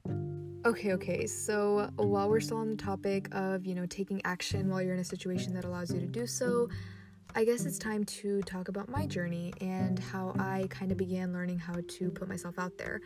Okay, 0.65 0.93
okay. 0.93 1.25
So 1.25 1.89
while 1.95 2.29
we're 2.29 2.39
still 2.39 2.57
on 2.57 2.69
the 2.69 2.75
topic 2.75 3.27
of, 3.33 3.65
you 3.65 3.75
know, 3.75 3.85
taking 3.87 4.21
action 4.23 4.69
while 4.69 4.81
you're 4.81 4.93
in 4.93 4.99
a 4.99 5.05
situation 5.05 5.53
that 5.55 5.65
allows 5.65 5.91
you 5.93 5.99
to 5.99 6.05
do 6.05 6.27
so, 6.27 6.69
I 7.35 7.45
guess 7.45 7.65
it's 7.65 7.77
time 7.77 8.03
to 8.05 8.41
talk 8.41 8.69
about 8.69 8.89
my 8.89 9.05
journey 9.05 9.53
and 9.61 9.99
how 9.99 10.33
I 10.39 10.65
kind 10.69 10.91
of 10.91 10.97
began 10.97 11.31
learning 11.31 11.59
how 11.59 11.75
to 11.87 12.09
put 12.09 12.27
myself 12.27 12.57
out 12.57 12.77
there. 12.77 13.01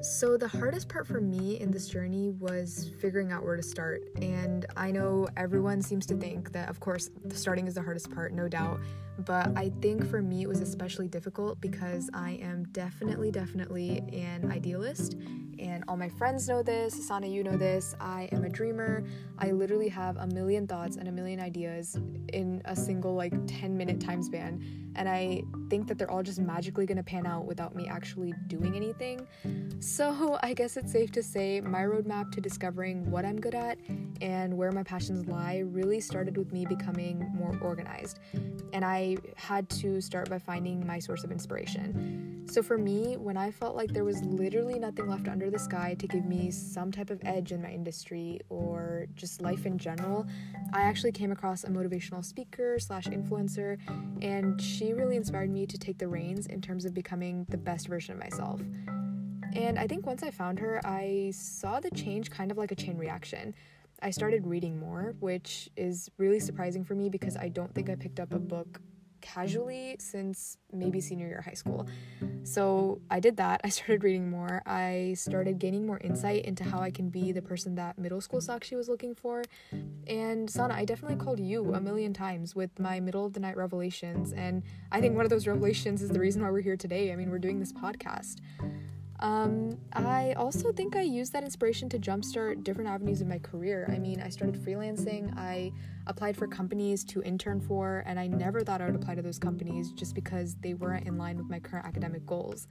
So, 0.00 0.38
the 0.38 0.48
hardest 0.48 0.88
part 0.88 1.06
for 1.06 1.20
me 1.20 1.60
in 1.60 1.70
this 1.70 1.86
journey 1.86 2.30
was 2.30 2.90
figuring 3.00 3.32
out 3.32 3.44
where 3.44 3.56
to 3.56 3.62
start. 3.62 4.02
And 4.16 4.64
I 4.78 4.90
know 4.90 5.28
everyone 5.36 5.82
seems 5.82 6.06
to 6.06 6.16
think 6.16 6.52
that, 6.52 6.70
of 6.70 6.80
course, 6.80 7.10
starting 7.34 7.66
is 7.66 7.74
the 7.74 7.82
hardest 7.82 8.10
part, 8.10 8.32
no 8.32 8.48
doubt. 8.48 8.80
But 9.18 9.52
I 9.56 9.70
think 9.80 10.08
for 10.08 10.22
me, 10.22 10.42
it 10.42 10.48
was 10.48 10.60
especially 10.60 11.08
difficult 11.08 11.60
because 11.60 12.08
I 12.14 12.32
am 12.42 12.64
definitely, 12.72 13.30
definitely 13.30 13.98
an 14.12 14.50
idealist. 14.50 15.16
And 15.58 15.84
all 15.88 15.96
my 15.96 16.08
friends 16.08 16.48
know 16.48 16.62
this. 16.62 17.06
Sana, 17.06 17.26
you 17.26 17.44
know 17.44 17.56
this. 17.56 17.94
I 18.00 18.28
am 18.32 18.44
a 18.44 18.48
dreamer. 18.48 19.04
I 19.38 19.50
literally 19.50 19.88
have 19.88 20.16
a 20.16 20.26
million 20.26 20.66
thoughts 20.66 20.96
and 20.96 21.06
a 21.06 21.12
million 21.12 21.38
ideas 21.38 21.98
in 22.32 22.62
a 22.64 22.74
single, 22.74 23.14
like, 23.14 23.34
10 23.46 23.76
minute 23.76 24.00
time 24.00 24.22
span 24.22 24.80
and 24.96 25.08
I 25.08 25.42
think 25.68 25.86
that 25.88 25.98
they're 25.98 26.10
all 26.10 26.22
just 26.22 26.40
magically 26.40 26.86
gonna 26.86 27.02
pan 27.02 27.26
out 27.26 27.46
without 27.46 27.74
me 27.74 27.88
actually 27.88 28.34
doing 28.48 28.74
anything. 28.74 29.26
So 29.78 30.38
I 30.42 30.54
guess 30.54 30.76
it's 30.76 30.92
safe 30.92 31.12
to 31.12 31.22
say 31.22 31.60
my 31.60 31.82
roadmap 31.82 32.32
to 32.32 32.40
discovering 32.40 33.10
what 33.10 33.24
I'm 33.24 33.40
good 33.40 33.54
at 33.54 33.78
and 34.20 34.56
where 34.56 34.72
my 34.72 34.82
passions 34.82 35.26
lie 35.26 35.58
really 35.58 36.00
started 36.00 36.36
with 36.36 36.52
me 36.52 36.66
becoming 36.66 37.30
more 37.34 37.58
organized. 37.62 38.18
And 38.72 38.84
I 38.84 39.09
had 39.36 39.68
to 39.70 40.00
start 40.00 40.28
by 40.28 40.38
finding 40.38 40.86
my 40.86 40.98
source 40.98 41.24
of 41.24 41.32
inspiration. 41.32 42.44
So 42.50 42.62
for 42.62 42.76
me, 42.76 43.16
when 43.16 43.36
I 43.36 43.50
felt 43.52 43.76
like 43.76 43.92
there 43.92 44.04
was 44.04 44.22
literally 44.22 44.78
nothing 44.78 45.08
left 45.08 45.28
under 45.28 45.50
the 45.50 45.58
sky 45.58 45.94
to 46.00 46.06
give 46.08 46.24
me 46.24 46.50
some 46.50 46.90
type 46.90 47.10
of 47.10 47.20
edge 47.22 47.52
in 47.52 47.62
my 47.62 47.70
industry 47.70 48.40
or 48.48 49.06
just 49.14 49.40
life 49.40 49.66
in 49.66 49.78
general, 49.78 50.26
I 50.72 50.82
actually 50.82 51.12
came 51.12 51.30
across 51.30 51.62
a 51.62 51.68
motivational 51.68 52.24
speaker 52.24 52.78
slash 52.80 53.06
influencer 53.06 53.78
and 54.20 54.60
she 54.60 54.92
really 54.92 55.16
inspired 55.16 55.50
me 55.50 55.64
to 55.66 55.78
take 55.78 55.98
the 55.98 56.08
reins 56.08 56.46
in 56.46 56.60
terms 56.60 56.84
of 56.84 56.92
becoming 56.92 57.46
the 57.50 57.58
best 57.58 57.86
version 57.86 58.14
of 58.14 58.20
myself. 58.20 58.60
And 59.54 59.78
I 59.78 59.86
think 59.86 60.06
once 60.06 60.22
I 60.22 60.30
found 60.30 60.58
her, 60.58 60.80
I 60.84 61.32
saw 61.34 61.80
the 61.80 61.90
change 61.90 62.30
kind 62.30 62.50
of 62.50 62.58
like 62.58 62.72
a 62.72 62.76
chain 62.76 62.96
reaction. 62.96 63.54
I 64.02 64.10
started 64.10 64.46
reading 64.46 64.78
more, 64.78 65.14
which 65.20 65.68
is 65.76 66.10
really 66.16 66.40
surprising 66.40 66.84
for 66.84 66.94
me 66.94 67.08
because 67.08 67.36
I 67.36 67.48
don't 67.48 67.72
think 67.74 67.90
I 67.90 67.94
picked 67.94 68.18
up 68.18 68.32
a 68.32 68.38
book 68.38 68.80
casually 69.20 69.96
since 69.98 70.56
maybe 70.72 71.00
senior 71.00 71.26
year 71.26 71.38
of 71.38 71.44
high 71.44 71.54
school. 71.54 71.86
So 72.42 73.00
I 73.10 73.20
did 73.20 73.36
that. 73.38 73.60
I 73.64 73.68
started 73.76 74.04
reading 74.04 74.30
more. 74.30 74.62
I 74.66 75.14
started 75.16 75.58
gaining 75.58 75.86
more 75.86 75.98
insight 75.98 76.44
into 76.44 76.64
how 76.64 76.80
I 76.80 76.90
can 76.90 77.08
be 77.08 77.32
the 77.32 77.42
person 77.42 77.74
that 77.76 77.98
middle 77.98 78.20
school 78.20 78.40
Sakshi 78.40 78.76
was 78.76 78.88
looking 78.88 79.14
for. 79.14 79.42
And 80.06 80.48
Sana, 80.48 80.74
I 80.74 80.84
definitely 80.84 81.22
called 81.22 81.40
you 81.40 81.74
a 81.74 81.80
million 81.80 82.12
times 82.12 82.54
with 82.54 82.78
my 82.78 83.00
middle 83.00 83.26
of 83.26 83.32
the 83.32 83.40
night 83.40 83.56
revelations. 83.56 84.32
And 84.32 84.62
I 84.92 85.00
think 85.00 85.16
one 85.16 85.24
of 85.24 85.30
those 85.30 85.46
revelations 85.46 86.02
is 86.02 86.10
the 86.10 86.20
reason 86.20 86.42
why 86.42 86.50
we're 86.50 86.60
here 86.60 86.76
today. 86.76 87.12
I 87.12 87.16
mean, 87.16 87.30
we're 87.30 87.38
doing 87.38 87.60
this 87.60 87.72
podcast. 87.72 88.36
Um, 89.20 89.76
I 89.92 90.32
also 90.32 90.72
think 90.72 90.96
I 90.96 91.02
used 91.02 91.34
that 91.34 91.44
inspiration 91.44 91.88
to 91.90 91.98
jumpstart 91.98 92.64
different 92.64 92.88
avenues 92.88 93.20
of 93.20 93.28
my 93.28 93.38
career. 93.38 93.86
I 93.92 93.98
mean, 93.98 94.22
I 94.22 94.30
started 94.30 94.56
freelancing, 94.64 95.36
I 95.36 95.72
applied 96.06 96.36
for 96.36 96.46
companies 96.46 97.04
to 97.04 97.22
intern 97.22 97.60
for, 97.60 98.02
and 98.06 98.18
I 98.18 98.26
never 98.26 98.62
thought 98.62 98.80
I 98.80 98.86
would 98.86 98.94
apply 98.94 99.16
to 99.16 99.22
those 99.22 99.38
companies 99.38 99.92
just 99.92 100.14
because 100.14 100.56
they 100.56 100.72
weren't 100.72 101.06
in 101.06 101.18
line 101.18 101.36
with 101.36 101.50
my 101.50 101.60
current 101.60 101.86
academic 101.86 102.24
goals. 102.24 102.66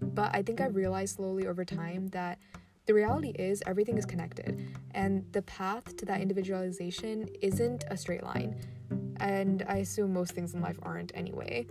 But 0.00 0.34
I 0.34 0.42
think 0.42 0.60
I 0.60 0.66
realized 0.66 1.16
slowly 1.16 1.48
over 1.48 1.64
time 1.64 2.06
that 2.08 2.38
the 2.86 2.94
reality 2.94 3.30
is 3.30 3.62
everything 3.66 3.98
is 3.98 4.06
connected, 4.06 4.64
and 4.92 5.24
the 5.32 5.42
path 5.42 5.96
to 5.96 6.06
that 6.06 6.20
individualization 6.20 7.28
isn't 7.42 7.84
a 7.88 7.96
straight 7.96 8.22
line. 8.22 8.56
And 9.18 9.64
I 9.68 9.78
assume 9.78 10.12
most 10.12 10.32
things 10.32 10.54
in 10.54 10.62
life 10.62 10.78
aren't 10.82 11.12
anyway. 11.14 11.66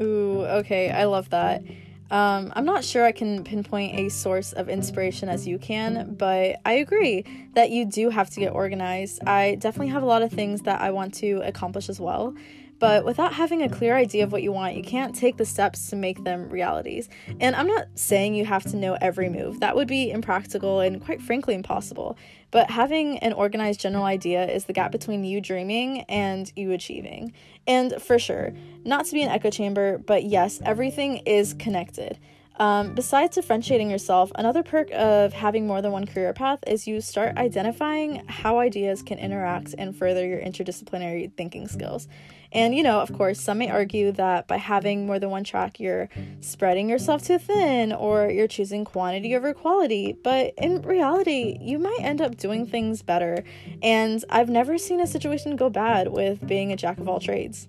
Ooh, 0.00 0.42
okay, 0.46 0.90
I 0.90 1.04
love 1.04 1.28
that. 1.30 1.62
Um, 2.12 2.52
I'm 2.54 2.66
not 2.66 2.84
sure 2.84 3.06
I 3.06 3.12
can 3.12 3.42
pinpoint 3.42 3.98
a 3.98 4.10
source 4.10 4.52
of 4.52 4.68
inspiration 4.68 5.30
as 5.30 5.48
you 5.48 5.58
can, 5.58 6.14
but 6.18 6.60
I 6.66 6.74
agree 6.74 7.24
that 7.54 7.70
you 7.70 7.86
do 7.86 8.10
have 8.10 8.28
to 8.30 8.40
get 8.40 8.52
organized. 8.52 9.24
I 9.26 9.54
definitely 9.54 9.88
have 9.88 10.02
a 10.02 10.06
lot 10.06 10.20
of 10.20 10.30
things 10.30 10.60
that 10.62 10.82
I 10.82 10.90
want 10.90 11.14
to 11.14 11.40
accomplish 11.42 11.88
as 11.88 11.98
well. 11.98 12.34
But 12.82 13.04
without 13.04 13.32
having 13.32 13.62
a 13.62 13.68
clear 13.68 13.94
idea 13.94 14.24
of 14.24 14.32
what 14.32 14.42
you 14.42 14.50
want, 14.50 14.74
you 14.74 14.82
can't 14.82 15.14
take 15.14 15.36
the 15.36 15.44
steps 15.44 15.88
to 15.90 15.94
make 15.94 16.24
them 16.24 16.48
realities. 16.48 17.08
And 17.38 17.54
I'm 17.54 17.68
not 17.68 17.86
saying 17.94 18.34
you 18.34 18.44
have 18.44 18.64
to 18.64 18.76
know 18.76 18.98
every 19.00 19.28
move, 19.28 19.60
that 19.60 19.76
would 19.76 19.86
be 19.86 20.10
impractical 20.10 20.80
and 20.80 21.00
quite 21.00 21.22
frankly 21.22 21.54
impossible. 21.54 22.18
But 22.50 22.72
having 22.72 23.20
an 23.20 23.34
organized 23.34 23.78
general 23.78 24.02
idea 24.02 24.50
is 24.50 24.64
the 24.64 24.72
gap 24.72 24.90
between 24.90 25.22
you 25.22 25.40
dreaming 25.40 26.00
and 26.08 26.52
you 26.56 26.72
achieving. 26.72 27.32
And 27.68 28.02
for 28.02 28.18
sure, 28.18 28.52
not 28.84 29.06
to 29.06 29.12
be 29.12 29.22
an 29.22 29.28
echo 29.28 29.50
chamber, 29.50 29.98
but 29.98 30.24
yes, 30.24 30.60
everything 30.64 31.18
is 31.18 31.54
connected. 31.54 32.18
Um, 32.56 32.94
besides 32.94 33.34
differentiating 33.34 33.90
yourself, 33.90 34.30
another 34.34 34.62
perk 34.62 34.90
of 34.92 35.32
having 35.32 35.66
more 35.66 35.80
than 35.82 35.92
one 35.92 36.06
career 36.06 36.32
path 36.32 36.58
is 36.66 36.86
you 36.86 37.00
start 37.00 37.36
identifying 37.36 38.26
how 38.26 38.58
ideas 38.58 39.02
can 39.02 39.18
interact 39.18 39.74
and 39.78 39.96
further 39.96 40.26
your 40.26 40.40
interdisciplinary 40.40 41.32
thinking 41.36 41.66
skills. 41.66 42.08
And, 42.52 42.74
you 42.74 42.82
know, 42.82 43.00
of 43.00 43.12
course, 43.12 43.40
some 43.40 43.58
may 43.58 43.70
argue 43.70 44.12
that 44.12 44.46
by 44.46 44.58
having 44.58 45.06
more 45.06 45.18
than 45.18 45.30
one 45.30 45.42
track, 45.42 45.80
you're 45.80 46.08
spreading 46.40 46.88
yourself 46.88 47.24
too 47.24 47.38
thin 47.38 47.92
or 47.92 48.30
you're 48.30 48.46
choosing 48.46 48.84
quantity 48.84 49.34
over 49.34 49.54
quality. 49.54 50.16
But 50.22 50.52
in 50.58 50.82
reality, 50.82 51.56
you 51.60 51.78
might 51.78 52.00
end 52.00 52.20
up 52.20 52.36
doing 52.36 52.66
things 52.66 53.02
better. 53.02 53.42
And 53.82 54.22
I've 54.28 54.50
never 54.50 54.76
seen 54.76 55.00
a 55.00 55.06
situation 55.06 55.56
go 55.56 55.70
bad 55.70 56.08
with 56.08 56.46
being 56.46 56.72
a 56.72 56.76
jack 56.76 56.98
of 56.98 57.08
all 57.08 57.20
trades. 57.20 57.68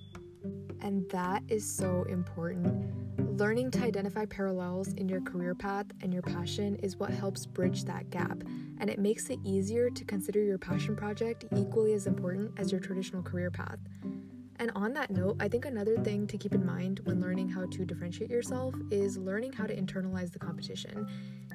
And 0.81 1.09
that 1.11 1.43
is 1.47 1.65
so 1.65 2.05
important. 2.09 3.39
Learning 3.39 3.71
to 3.71 3.81
identify 3.81 4.25
parallels 4.25 4.89
in 4.93 5.07
your 5.09 5.21
career 5.21 5.55
path 5.55 5.85
and 6.01 6.13
your 6.13 6.21
passion 6.21 6.75
is 6.83 6.97
what 6.97 7.09
helps 7.09 7.45
bridge 7.45 7.83
that 7.85 8.09
gap, 8.11 8.43
and 8.79 8.89
it 8.89 8.99
makes 8.99 9.29
it 9.29 9.39
easier 9.43 9.89
to 9.89 10.05
consider 10.05 10.43
your 10.43 10.57
passion 10.59 10.95
project 10.95 11.45
equally 11.55 11.93
as 11.93 12.05
important 12.05 12.51
as 12.57 12.71
your 12.71 12.79
traditional 12.79 13.23
career 13.23 13.49
path. 13.49 13.79
And 14.63 14.71
on 14.75 14.93
that 14.93 15.11
note, 15.11 15.35
I 15.41 15.49
think 15.49 15.65
another 15.65 15.97
thing 15.97 16.25
to 16.25 16.37
keep 16.37 16.53
in 16.53 16.65
mind 16.65 17.01
when 17.03 17.19
learning 17.19 17.49
how 17.49 17.65
to 17.65 17.83
differentiate 17.83 18.29
yourself 18.29 18.73
is 18.91 19.17
learning 19.17 19.51
how 19.51 19.65
to 19.65 19.75
internalize 19.75 20.31
the 20.31 20.39
competition. 20.39 21.05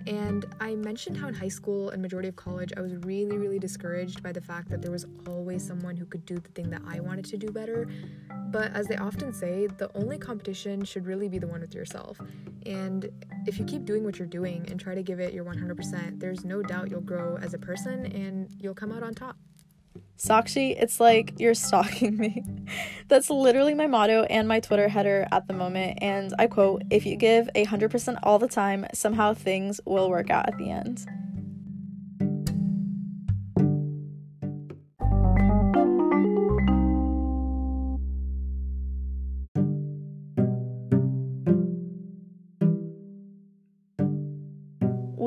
And 0.07 0.45
I 0.61 0.75
mentioned 0.75 1.17
how 1.17 1.29
in 1.29 1.33
high 1.33 1.49
school 1.49 1.89
and 1.89 2.03
majority 2.03 2.29
of 2.29 2.37
college 2.37 2.71
I 2.77 2.83
was 2.83 2.93
really 3.07 3.39
really 3.39 3.59
discouraged 3.59 4.23
by 4.23 4.33
the 4.33 4.43
fact 4.43 4.69
that 4.69 4.83
there 4.83 4.91
was 4.91 5.07
always 5.27 5.67
someone 5.67 5.97
who 5.97 6.05
could 6.05 6.27
do 6.27 6.35
the 6.35 6.51
thing 6.51 6.69
that 6.69 6.83
I 6.87 7.01
wanted 7.01 7.25
to 7.25 7.39
do 7.39 7.49
better. 7.49 7.89
But 8.51 8.75
as 8.75 8.89
they 8.89 8.97
often 8.97 9.33
say, 9.33 9.69
the 9.79 9.91
only 9.97 10.19
competition 10.19 10.85
should 10.85 11.07
really 11.07 11.31
be 11.31 11.39
the 11.39 11.47
one 11.47 11.63
with 11.63 11.75
yourself. 11.75 12.21
And 12.67 13.09
if 13.47 13.59
you 13.59 13.65
keep 13.65 13.87
doing 13.87 14.05
what 14.05 14.19
you're 14.19 14.29
doing 14.29 14.67
and 14.71 14.79
try 14.79 14.95
to 14.95 15.03
give 15.03 15.19
it 15.19 15.33
your 15.33 15.47
100%, 15.47 16.21
there's 16.21 16.45
no 16.45 16.61
doubt 16.63 16.91
you'll 16.91 17.01
grow 17.01 17.39
as 17.39 17.55
a 17.55 17.59
person 17.59 18.05
and 18.05 18.55
you'll 18.61 18.75
come 18.75 18.93
out 18.93 19.03
on 19.03 19.15
top. 19.15 19.39
Sakshi, 20.19 20.75
it's 20.77 20.99
like 20.99 21.35
you're 21.39 21.55
stalking 21.55 22.17
me. 22.17 22.45
That's 23.09 23.31
literally 23.31 23.75
my 23.75 23.87
motto 23.87 24.25
and 24.25 24.49
my 24.49 24.61
Twitter 24.61 24.89
header 24.89 25.27
at 25.31 25.47
the 25.47 25.55
moment. 25.55 25.99
And 26.03 26.35
I 26.39 26.49
quote 26.49 26.83
If 26.91 27.07
you 27.07 27.17
give 27.17 27.49
a 27.55 27.65
100% 27.65 28.19
all 28.25 28.39
the 28.39 28.49
time, 28.49 28.87
somehow 28.93 29.35
things 29.35 29.81
will 29.85 30.11
work 30.11 30.31
out 30.31 30.49
at 30.49 30.59
the 30.59 30.71
end. 30.71 31.07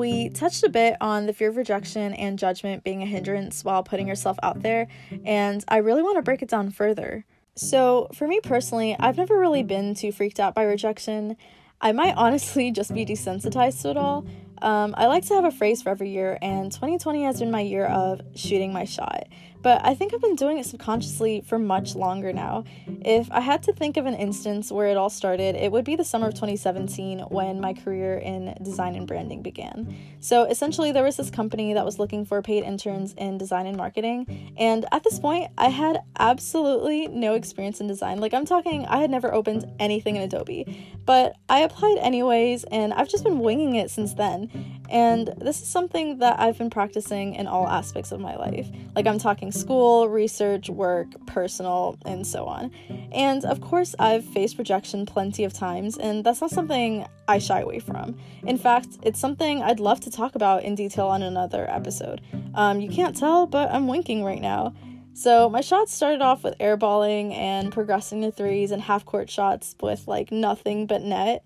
We 0.02 0.30
touched 0.30 0.64
a 0.64 0.68
bit 0.68 0.96
on 1.00 1.26
the 1.26 1.32
fear 1.32 1.48
of 1.48 1.56
rejection 1.56 2.12
and 2.14 2.36
judgment 2.36 2.82
being 2.82 3.04
a 3.04 3.06
hindrance 3.06 3.64
while 3.64 3.84
putting 3.84 4.08
yourself 4.08 4.36
out 4.42 4.60
there, 4.60 4.88
and 5.24 5.64
I 5.68 5.76
really 5.76 6.02
want 6.02 6.16
to 6.16 6.22
break 6.22 6.42
it 6.42 6.48
down 6.48 6.72
further. 6.72 7.24
So, 7.54 8.08
for 8.12 8.26
me 8.26 8.40
personally, 8.40 8.96
I've 8.98 9.16
never 9.16 9.38
really 9.38 9.62
been 9.62 9.94
too 9.94 10.10
freaked 10.10 10.40
out 10.40 10.56
by 10.56 10.64
rejection. 10.64 11.36
I 11.80 11.92
might 11.92 12.16
honestly 12.16 12.72
just 12.80 12.92
be 12.92 13.06
desensitized 13.06 13.82
to 13.82 13.90
it 13.90 13.96
all. 13.96 14.26
Um, 14.60 14.92
I 14.98 15.06
like 15.06 15.24
to 15.26 15.34
have 15.34 15.44
a 15.44 15.52
phrase 15.52 15.82
for 15.82 15.90
every 15.90 16.10
year, 16.10 16.36
and 16.42 16.72
2020 16.72 17.22
has 17.22 17.38
been 17.38 17.52
my 17.52 17.60
year 17.60 17.86
of 17.86 18.22
shooting 18.34 18.72
my 18.72 18.84
shot 18.84 19.28
but 19.62 19.84
I 19.84 19.94
think 19.94 20.12
I've 20.12 20.20
been 20.20 20.36
doing 20.36 20.58
it 20.58 20.66
subconsciously 20.66 21.42
for 21.46 21.58
much 21.58 21.94
longer 21.94 22.32
now. 22.32 22.64
If 23.04 23.30
I 23.30 23.40
had 23.40 23.62
to 23.64 23.72
think 23.72 23.96
of 23.96 24.06
an 24.06 24.14
instance 24.14 24.70
where 24.70 24.88
it 24.88 24.96
all 24.96 25.10
started, 25.10 25.54
it 25.54 25.70
would 25.72 25.84
be 25.84 25.96
the 25.96 26.04
summer 26.04 26.28
of 26.28 26.34
2017 26.34 27.20
when 27.30 27.60
my 27.60 27.72
career 27.72 28.18
in 28.18 28.54
design 28.62 28.94
and 28.94 29.06
branding 29.06 29.42
began. 29.42 29.96
So 30.20 30.44
essentially, 30.44 30.92
there 30.92 31.04
was 31.04 31.16
this 31.16 31.30
company 31.30 31.74
that 31.74 31.84
was 31.84 31.98
looking 31.98 32.24
for 32.24 32.42
paid 32.42 32.64
interns 32.64 33.14
in 33.14 33.38
design 33.38 33.66
and 33.66 33.76
marketing, 33.76 34.52
and 34.56 34.84
at 34.92 35.04
this 35.04 35.18
point, 35.18 35.50
I 35.58 35.68
had 35.68 36.00
absolutely 36.18 37.08
no 37.08 37.34
experience 37.34 37.80
in 37.80 37.86
design. 37.86 38.20
Like, 38.20 38.34
I'm 38.34 38.46
talking, 38.46 38.86
I 38.86 38.98
had 38.98 39.10
never 39.10 39.32
opened 39.32 39.70
anything 39.78 40.16
in 40.16 40.22
Adobe, 40.22 40.88
but 41.04 41.36
I 41.48 41.60
applied 41.60 41.98
anyways, 41.98 42.64
and 42.64 42.92
I've 42.92 43.08
just 43.08 43.24
been 43.24 43.38
winging 43.40 43.74
it 43.76 43.90
since 43.90 44.14
then. 44.14 44.81
And 44.88 45.28
this 45.38 45.62
is 45.62 45.68
something 45.68 46.18
that 46.18 46.38
I've 46.38 46.58
been 46.58 46.70
practicing 46.70 47.34
in 47.34 47.46
all 47.46 47.66
aspects 47.66 48.12
of 48.12 48.20
my 48.20 48.36
life. 48.36 48.68
Like, 48.94 49.06
I'm 49.06 49.18
talking 49.18 49.50
school, 49.50 50.08
research, 50.08 50.68
work, 50.68 51.08
personal, 51.26 51.96
and 52.04 52.26
so 52.26 52.44
on. 52.46 52.70
And 53.10 53.44
of 53.44 53.60
course, 53.60 53.94
I've 53.98 54.24
faced 54.24 54.58
rejection 54.58 55.06
plenty 55.06 55.44
of 55.44 55.52
times, 55.52 55.96
and 55.96 56.24
that's 56.24 56.40
not 56.40 56.50
something 56.50 57.06
I 57.26 57.38
shy 57.38 57.60
away 57.60 57.78
from. 57.78 58.18
In 58.46 58.58
fact, 58.58 58.98
it's 59.02 59.18
something 59.18 59.62
I'd 59.62 59.80
love 59.80 60.00
to 60.00 60.10
talk 60.10 60.34
about 60.34 60.62
in 60.62 60.74
detail 60.74 61.06
on 61.06 61.22
another 61.22 61.68
episode. 61.70 62.20
Um, 62.54 62.80
you 62.80 62.90
can't 62.90 63.16
tell, 63.16 63.46
but 63.46 63.70
I'm 63.70 63.86
winking 63.86 64.24
right 64.24 64.40
now. 64.40 64.74
So, 65.14 65.50
my 65.50 65.60
shots 65.60 65.92
started 65.92 66.22
off 66.22 66.42
with 66.42 66.56
airballing 66.58 67.34
and 67.34 67.70
progressing 67.70 68.22
to 68.22 68.30
threes 68.30 68.70
and 68.70 68.80
half 68.80 69.04
court 69.04 69.28
shots 69.28 69.74
with 69.80 70.08
like 70.08 70.32
nothing 70.32 70.86
but 70.86 71.02
net. 71.02 71.44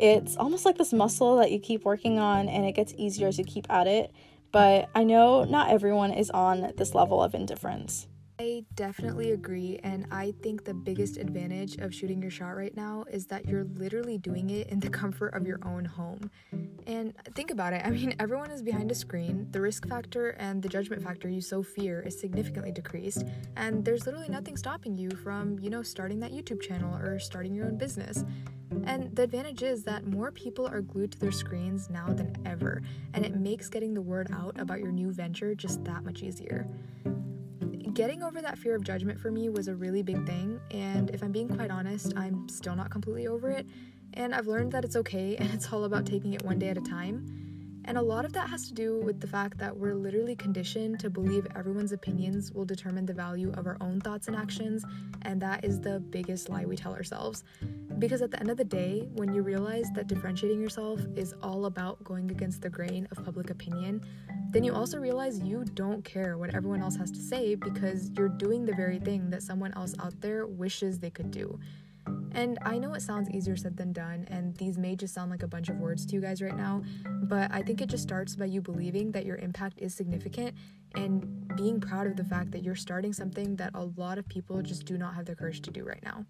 It's 0.00 0.36
almost 0.36 0.64
like 0.64 0.78
this 0.78 0.92
muscle 0.92 1.36
that 1.36 1.50
you 1.50 1.58
keep 1.58 1.84
working 1.84 2.18
on 2.18 2.48
and 2.48 2.64
it 2.64 2.72
gets 2.72 2.94
easier 2.96 3.28
as 3.28 3.38
you 3.38 3.44
keep 3.44 3.70
at 3.70 3.86
it 3.86 4.12
but 4.52 4.88
I 4.94 5.04
know 5.04 5.44
not 5.44 5.70
everyone 5.70 6.12
is 6.12 6.30
on 6.30 6.72
this 6.76 6.94
level 6.94 7.22
of 7.22 7.34
indifference. 7.34 8.06
I 8.40 8.64
definitely 8.76 9.32
agree, 9.32 9.80
and 9.82 10.06
I 10.12 10.32
think 10.42 10.64
the 10.64 10.72
biggest 10.72 11.16
advantage 11.16 11.76
of 11.78 11.92
shooting 11.92 12.22
your 12.22 12.30
shot 12.30 12.50
right 12.50 12.74
now 12.76 13.04
is 13.10 13.26
that 13.26 13.48
you're 13.48 13.64
literally 13.64 14.16
doing 14.16 14.50
it 14.50 14.68
in 14.68 14.78
the 14.78 14.88
comfort 15.00 15.34
of 15.34 15.44
your 15.44 15.58
own 15.64 15.84
home. 15.84 16.30
And 16.86 17.14
think 17.34 17.50
about 17.50 17.72
it 17.72 17.82
I 17.84 17.90
mean, 17.90 18.14
everyone 18.20 18.52
is 18.52 18.62
behind 18.62 18.92
a 18.92 18.94
screen, 18.94 19.48
the 19.50 19.60
risk 19.60 19.88
factor 19.88 20.30
and 20.38 20.62
the 20.62 20.68
judgment 20.68 21.02
factor 21.02 21.28
you 21.28 21.40
so 21.40 21.64
fear 21.64 22.00
is 22.00 22.18
significantly 22.20 22.70
decreased, 22.70 23.24
and 23.56 23.84
there's 23.84 24.06
literally 24.06 24.28
nothing 24.28 24.56
stopping 24.56 24.96
you 24.96 25.10
from, 25.10 25.58
you 25.58 25.68
know, 25.68 25.82
starting 25.82 26.20
that 26.20 26.30
YouTube 26.30 26.62
channel 26.62 26.96
or 26.96 27.18
starting 27.18 27.56
your 27.56 27.66
own 27.66 27.76
business. 27.76 28.24
And 28.84 29.16
the 29.16 29.22
advantage 29.22 29.64
is 29.64 29.82
that 29.84 30.06
more 30.06 30.30
people 30.30 30.64
are 30.64 30.82
glued 30.82 31.10
to 31.12 31.18
their 31.18 31.32
screens 31.32 31.90
now 31.90 32.06
than 32.12 32.36
ever, 32.46 32.82
and 33.14 33.26
it 33.26 33.34
makes 33.34 33.68
getting 33.68 33.94
the 33.94 34.02
word 34.02 34.28
out 34.32 34.60
about 34.60 34.78
your 34.78 34.92
new 34.92 35.10
venture 35.10 35.56
just 35.56 35.82
that 35.84 36.04
much 36.04 36.22
easier 36.22 36.68
getting 37.98 38.22
over 38.22 38.40
that 38.40 38.56
fear 38.56 38.76
of 38.76 38.84
judgment 38.84 39.18
for 39.18 39.28
me 39.28 39.48
was 39.48 39.66
a 39.66 39.74
really 39.74 40.04
big 40.04 40.24
thing, 40.24 40.60
and 40.70 41.10
if 41.10 41.20
I'm 41.20 41.32
being 41.32 41.48
quite 41.48 41.72
honest, 41.72 42.12
I'm 42.16 42.48
still 42.48 42.76
not 42.76 42.90
completely 42.90 43.26
over 43.26 43.50
it. 43.50 43.66
And 44.14 44.32
I've 44.32 44.46
learned 44.46 44.70
that 44.70 44.84
it's 44.84 44.94
okay 44.94 45.34
and 45.40 45.52
it's 45.52 45.72
all 45.72 45.82
about 45.82 46.06
taking 46.06 46.32
it 46.32 46.44
one 46.44 46.60
day 46.60 46.68
at 46.68 46.78
a 46.78 46.80
time. 46.80 47.47
And 47.88 47.96
a 47.96 48.02
lot 48.02 48.26
of 48.26 48.34
that 48.34 48.50
has 48.50 48.68
to 48.68 48.74
do 48.74 49.00
with 49.00 49.18
the 49.18 49.26
fact 49.26 49.56
that 49.56 49.74
we're 49.74 49.94
literally 49.94 50.36
conditioned 50.36 51.00
to 51.00 51.08
believe 51.08 51.46
everyone's 51.56 51.92
opinions 51.92 52.52
will 52.52 52.66
determine 52.66 53.06
the 53.06 53.14
value 53.14 53.50
of 53.56 53.66
our 53.66 53.78
own 53.80 53.98
thoughts 53.98 54.28
and 54.28 54.36
actions, 54.36 54.84
and 55.22 55.40
that 55.40 55.64
is 55.64 55.80
the 55.80 55.98
biggest 55.98 56.50
lie 56.50 56.66
we 56.66 56.76
tell 56.76 56.92
ourselves. 56.92 57.44
Because 57.98 58.20
at 58.20 58.30
the 58.30 58.38
end 58.40 58.50
of 58.50 58.58
the 58.58 58.64
day, 58.64 59.08
when 59.14 59.32
you 59.32 59.40
realize 59.40 59.86
that 59.94 60.06
differentiating 60.06 60.60
yourself 60.60 61.00
is 61.16 61.34
all 61.42 61.64
about 61.64 62.04
going 62.04 62.30
against 62.30 62.60
the 62.60 62.68
grain 62.68 63.08
of 63.10 63.24
public 63.24 63.48
opinion, 63.48 64.02
then 64.50 64.64
you 64.64 64.74
also 64.74 64.98
realize 64.98 65.40
you 65.40 65.64
don't 65.72 66.04
care 66.04 66.36
what 66.36 66.54
everyone 66.54 66.82
else 66.82 66.96
has 66.96 67.10
to 67.10 67.20
say 67.20 67.54
because 67.54 68.10
you're 68.18 68.28
doing 68.28 68.66
the 68.66 68.74
very 68.74 68.98
thing 68.98 69.30
that 69.30 69.42
someone 69.42 69.72
else 69.72 69.94
out 69.98 70.20
there 70.20 70.46
wishes 70.46 70.98
they 70.98 71.10
could 71.10 71.30
do. 71.30 71.58
And 72.32 72.58
I 72.62 72.78
know 72.78 72.94
it 72.94 73.02
sounds 73.02 73.28
easier 73.30 73.56
said 73.56 73.76
than 73.76 73.92
done, 73.92 74.26
and 74.30 74.56
these 74.56 74.78
may 74.78 74.94
just 74.94 75.14
sound 75.14 75.30
like 75.30 75.42
a 75.42 75.48
bunch 75.48 75.68
of 75.68 75.76
words 75.76 76.06
to 76.06 76.14
you 76.14 76.20
guys 76.20 76.40
right 76.40 76.56
now, 76.56 76.82
but 77.22 77.50
I 77.52 77.62
think 77.62 77.80
it 77.80 77.88
just 77.88 78.02
starts 78.02 78.36
by 78.36 78.44
you 78.44 78.60
believing 78.60 79.10
that 79.12 79.26
your 79.26 79.36
impact 79.36 79.78
is 79.78 79.94
significant 79.94 80.54
and 80.94 81.48
being 81.56 81.80
proud 81.80 82.06
of 82.06 82.16
the 82.16 82.24
fact 82.24 82.52
that 82.52 82.62
you're 82.62 82.76
starting 82.76 83.12
something 83.12 83.56
that 83.56 83.72
a 83.74 83.84
lot 83.96 84.18
of 84.18 84.28
people 84.28 84.62
just 84.62 84.84
do 84.84 84.96
not 84.96 85.14
have 85.14 85.26
the 85.26 85.34
courage 85.34 85.60
to 85.62 85.70
do 85.70 85.84
right 85.84 86.02
now. 86.02 86.24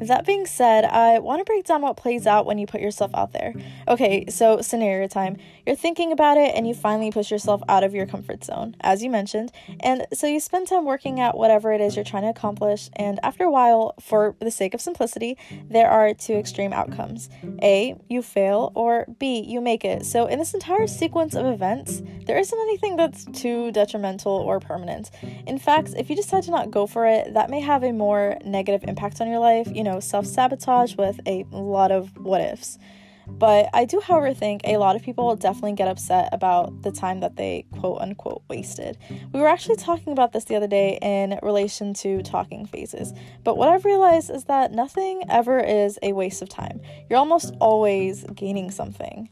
That 0.00 0.26
being 0.26 0.44
said, 0.44 0.84
I 0.84 1.20
want 1.20 1.38
to 1.38 1.44
break 1.44 1.66
down 1.66 1.82
what 1.82 1.96
plays 1.96 2.26
out 2.26 2.46
when 2.46 2.58
you 2.58 2.66
put 2.66 2.80
yourself 2.80 3.12
out 3.14 3.32
there. 3.32 3.54
Okay, 3.86 4.24
so 4.28 4.60
scenario 4.60 5.06
time. 5.06 5.36
You're 5.64 5.76
thinking 5.76 6.10
about 6.10 6.36
it 6.36 6.52
and 6.56 6.66
you 6.66 6.74
finally 6.74 7.12
push 7.12 7.30
yourself 7.30 7.62
out 7.68 7.84
of 7.84 7.94
your 7.94 8.04
comfort 8.04 8.42
zone, 8.42 8.74
as 8.80 9.04
you 9.04 9.08
mentioned. 9.08 9.52
And 9.78 10.04
so 10.12 10.26
you 10.26 10.40
spend 10.40 10.66
time 10.66 10.84
working 10.84 11.20
at 11.20 11.36
whatever 11.36 11.72
it 11.72 11.80
is 11.80 11.94
you're 11.94 12.04
trying 12.04 12.24
to 12.24 12.30
accomplish. 12.30 12.90
And 12.96 13.20
after 13.22 13.44
a 13.44 13.50
while, 13.50 13.94
for 14.00 14.34
the 14.40 14.50
sake 14.50 14.74
of 14.74 14.80
simplicity, 14.80 15.38
there 15.70 15.88
are 15.88 16.12
two 16.12 16.34
extreme 16.34 16.72
outcomes 16.72 17.28
A, 17.62 17.94
you 18.08 18.20
fail, 18.20 18.72
or 18.74 19.06
B, 19.20 19.44
you 19.46 19.60
make 19.60 19.84
it. 19.84 20.04
So 20.06 20.26
in 20.26 20.40
this 20.40 20.54
entire 20.54 20.88
sequence 20.88 21.36
of 21.36 21.46
events, 21.46 22.02
there 22.26 22.36
isn't 22.36 22.58
anything 22.58 22.96
that's 22.96 23.26
too 23.26 23.70
detrimental 23.70 24.32
or 24.32 24.58
permanent. 24.58 25.12
In 25.46 25.58
fact, 25.58 25.90
if 25.96 26.10
you 26.10 26.16
decide 26.16 26.42
to 26.44 26.50
not 26.50 26.72
go 26.72 26.88
for 26.88 27.06
it, 27.06 27.34
that 27.34 27.48
may 27.48 27.60
have 27.60 27.84
a 27.84 27.92
more 27.92 28.38
negative 28.44 28.82
impact 28.88 29.20
on 29.20 29.28
your 29.28 29.38
life. 29.38 29.68
You 29.72 29.83
know, 29.84 30.00
self 30.00 30.26
sabotage 30.26 30.96
with 30.96 31.20
a 31.26 31.44
lot 31.52 31.92
of 31.92 32.16
what 32.18 32.40
ifs. 32.40 32.78
But 33.26 33.70
I 33.72 33.84
do, 33.84 34.00
however, 34.00 34.34
think 34.34 34.62
a 34.64 34.76
lot 34.76 34.96
of 34.96 35.02
people 35.02 35.34
definitely 35.36 35.72
get 35.72 35.88
upset 35.88 36.28
about 36.32 36.82
the 36.82 36.92
time 36.92 37.20
that 37.20 37.36
they 37.36 37.64
quote 37.78 38.00
unquote 38.00 38.42
wasted. 38.48 38.98
We 39.32 39.40
were 39.40 39.48
actually 39.48 39.76
talking 39.76 40.12
about 40.12 40.32
this 40.32 40.44
the 40.44 40.56
other 40.56 40.66
day 40.66 40.98
in 41.00 41.38
relation 41.42 41.94
to 41.94 42.22
talking 42.22 42.66
phases. 42.66 43.12
But 43.42 43.56
what 43.56 43.68
I've 43.68 43.84
realized 43.84 44.30
is 44.30 44.44
that 44.44 44.72
nothing 44.72 45.22
ever 45.28 45.58
is 45.58 45.98
a 46.02 46.12
waste 46.12 46.42
of 46.42 46.48
time. 46.48 46.80
You're 47.08 47.18
almost 47.18 47.54
always 47.60 48.24
gaining 48.34 48.70
something. 48.70 49.28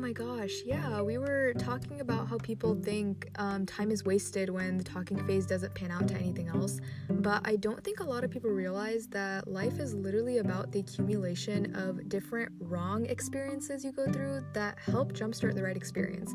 Oh 0.00 0.02
my 0.02 0.12
gosh, 0.12 0.62
yeah, 0.64 1.02
we 1.02 1.18
were 1.18 1.52
talking 1.58 2.00
about 2.00 2.26
how 2.26 2.38
people 2.38 2.74
think 2.74 3.28
um, 3.36 3.66
time 3.66 3.90
is 3.90 4.02
wasted 4.02 4.48
when 4.48 4.78
the 4.78 4.82
talking 4.82 5.22
phase 5.26 5.44
doesn't 5.44 5.74
pan 5.74 5.90
out 5.90 6.08
to 6.08 6.14
anything 6.14 6.48
else, 6.48 6.80
but 7.10 7.42
I 7.44 7.56
don't 7.56 7.84
think 7.84 8.00
a 8.00 8.04
lot 8.04 8.24
of 8.24 8.30
people 8.30 8.48
realize 8.48 9.08
that 9.08 9.46
life 9.46 9.78
is 9.78 9.92
literally 9.92 10.38
about 10.38 10.72
the 10.72 10.80
accumulation 10.80 11.76
of 11.76 12.08
different 12.08 12.50
wrong 12.60 13.04
experiences 13.04 13.84
you 13.84 13.92
go 13.92 14.10
through 14.10 14.42
that 14.54 14.78
help 14.78 15.12
jumpstart 15.12 15.54
the 15.54 15.62
right 15.62 15.76
experience. 15.76 16.32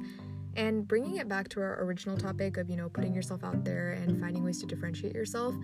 And 0.55 0.87
bringing 0.87 1.15
it 1.15 1.27
back 1.27 1.49
to 1.49 1.59
our 1.59 1.83
original 1.83 2.17
topic 2.17 2.57
of, 2.57 2.69
you 2.69 2.75
know, 2.75 2.87
putting 2.89 3.15
yourself 3.15 3.43
out 3.43 3.65
there 3.65 3.93
and 3.93 4.21
finding 4.21 4.43
ways 4.43 4.59
to 4.59 4.67
differentiate 4.67 5.15
yourself, 5.15 5.55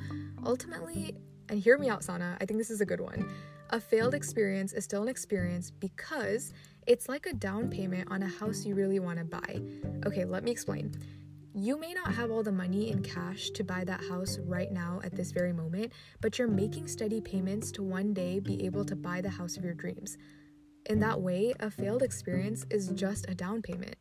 ultimately, 0.44 1.14
and 1.50 1.60
hear 1.60 1.78
me 1.78 1.88
out, 1.88 2.04
Sana, 2.04 2.36
I 2.42 2.46
think 2.48 2.58
this 2.58 2.72
is 2.72 2.82
a 2.82 2.86
good 2.86 3.00
one. 3.00 3.32
A 3.74 3.80
failed 3.80 4.14
experience 4.14 4.74
is 4.74 4.84
still 4.84 5.04
an 5.04 5.08
experience 5.08 5.72
because 5.72 6.52
it's 6.88 7.08
like 7.08 7.26
a 7.26 7.32
down 7.32 7.70
payment 7.70 8.12
on 8.12 8.22
a 8.22 8.28
house 8.28 8.66
you 8.66 8.76
really 8.76 9.00
want 9.00 9.18
to 9.20 9.24
buy. 9.24 9.62
Okay, 10.06 10.26
let 10.26 10.44
me 10.44 10.52
explain. 10.52 10.94
You 11.54 11.80
may 11.80 11.94
not 11.94 12.14
have 12.14 12.32
all 12.32 12.44
the 12.44 12.52
money 12.52 12.92
in 12.92 13.02
cash 13.02 13.50
to 13.52 13.64
buy 13.64 13.86
that 13.86 14.04
house 14.04 14.40
right 14.40 14.70
now 14.74 15.00
at 15.06 15.16
this 15.16 15.32
very 15.32 15.54
moment, 15.54 15.94
but 16.20 16.38
you're 16.38 16.50
making 16.50 16.88
steady 16.88 17.22
payments 17.22 17.72
to 17.72 17.84
one 17.84 18.14
day 18.14 18.40
be 18.40 18.66
able 18.66 18.84
to 18.84 18.96
buy 18.96 19.22
the 19.22 19.30
house 19.30 19.56
of 19.56 19.64
your 19.64 19.74
dreams. 19.74 20.18
In 20.88 21.00
that 21.00 21.22
way, 21.22 21.54
a 21.62 21.72
failed 21.72 22.04
experience 22.04 22.66
is 22.70 22.90
just 22.90 23.30
a 23.30 23.36
down 23.36 23.62
payment. 23.62 23.96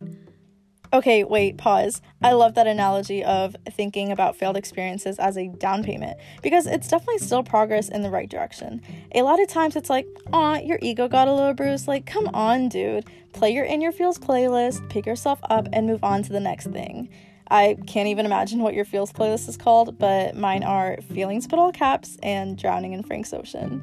Okay, 0.93 1.23
wait, 1.23 1.57
pause. 1.57 2.03
I 2.21 2.33
love 2.33 2.55
that 2.55 2.67
analogy 2.67 3.23
of 3.23 3.55
thinking 3.71 4.11
about 4.11 4.35
failed 4.35 4.57
experiences 4.57 5.21
as 5.21 5.39
a 5.39 5.47
down 5.47 5.85
payment 5.85 6.19
because 6.43 6.67
it's 6.67 6.89
definitely 6.89 7.19
still 7.19 7.45
progress 7.45 7.89
in 7.89 8.03
the 8.03 8.11
right 8.11 8.29
direction. 8.29 8.83
A 9.15 9.23
lot 9.23 9.41
of 9.41 9.47
times 9.47 9.77
it's 9.77 9.89
like, 9.89 10.09
aw, 10.33 10.59
your 10.59 10.81
ego 10.83 11.07
got 11.07 11.29
a 11.29 11.33
little 11.33 11.55
bruised. 11.55 11.87
Like, 11.87 12.07
come 12.07 12.29
on, 12.35 12.69
dude. 12.69 13.05
Play 13.33 13.53
your 13.53 13.65
In 13.65 13.81
Your 13.81 13.93
Feels 13.93 14.19
playlist, 14.19 14.89
pick 14.91 15.07
yourself 15.07 15.39
up, 15.49 15.69
and 15.73 15.87
move 15.87 16.03
on 16.03 16.25
to 16.25 16.33
the 16.33 16.41
next 16.41 16.67
thing. 16.67 17.09
I 17.49 17.77
can't 17.87 18.09
even 18.09 18.27
imagine 18.27 18.59
what 18.59 18.75
your 18.75 18.85
Feels 18.85 19.13
playlist 19.13 19.49
is 19.49 19.57
called, 19.57 19.97
but 19.97 20.37
mine 20.37 20.65
are 20.65 20.99
Feelings 21.13 21.47
Put 21.47 21.61
All 21.61 21.71
Caps 21.71 22.17
and 22.23 22.59
Drowning 22.59 22.95
in 22.95 23.05
Frank's 23.05 23.33
Ocean. 23.33 23.81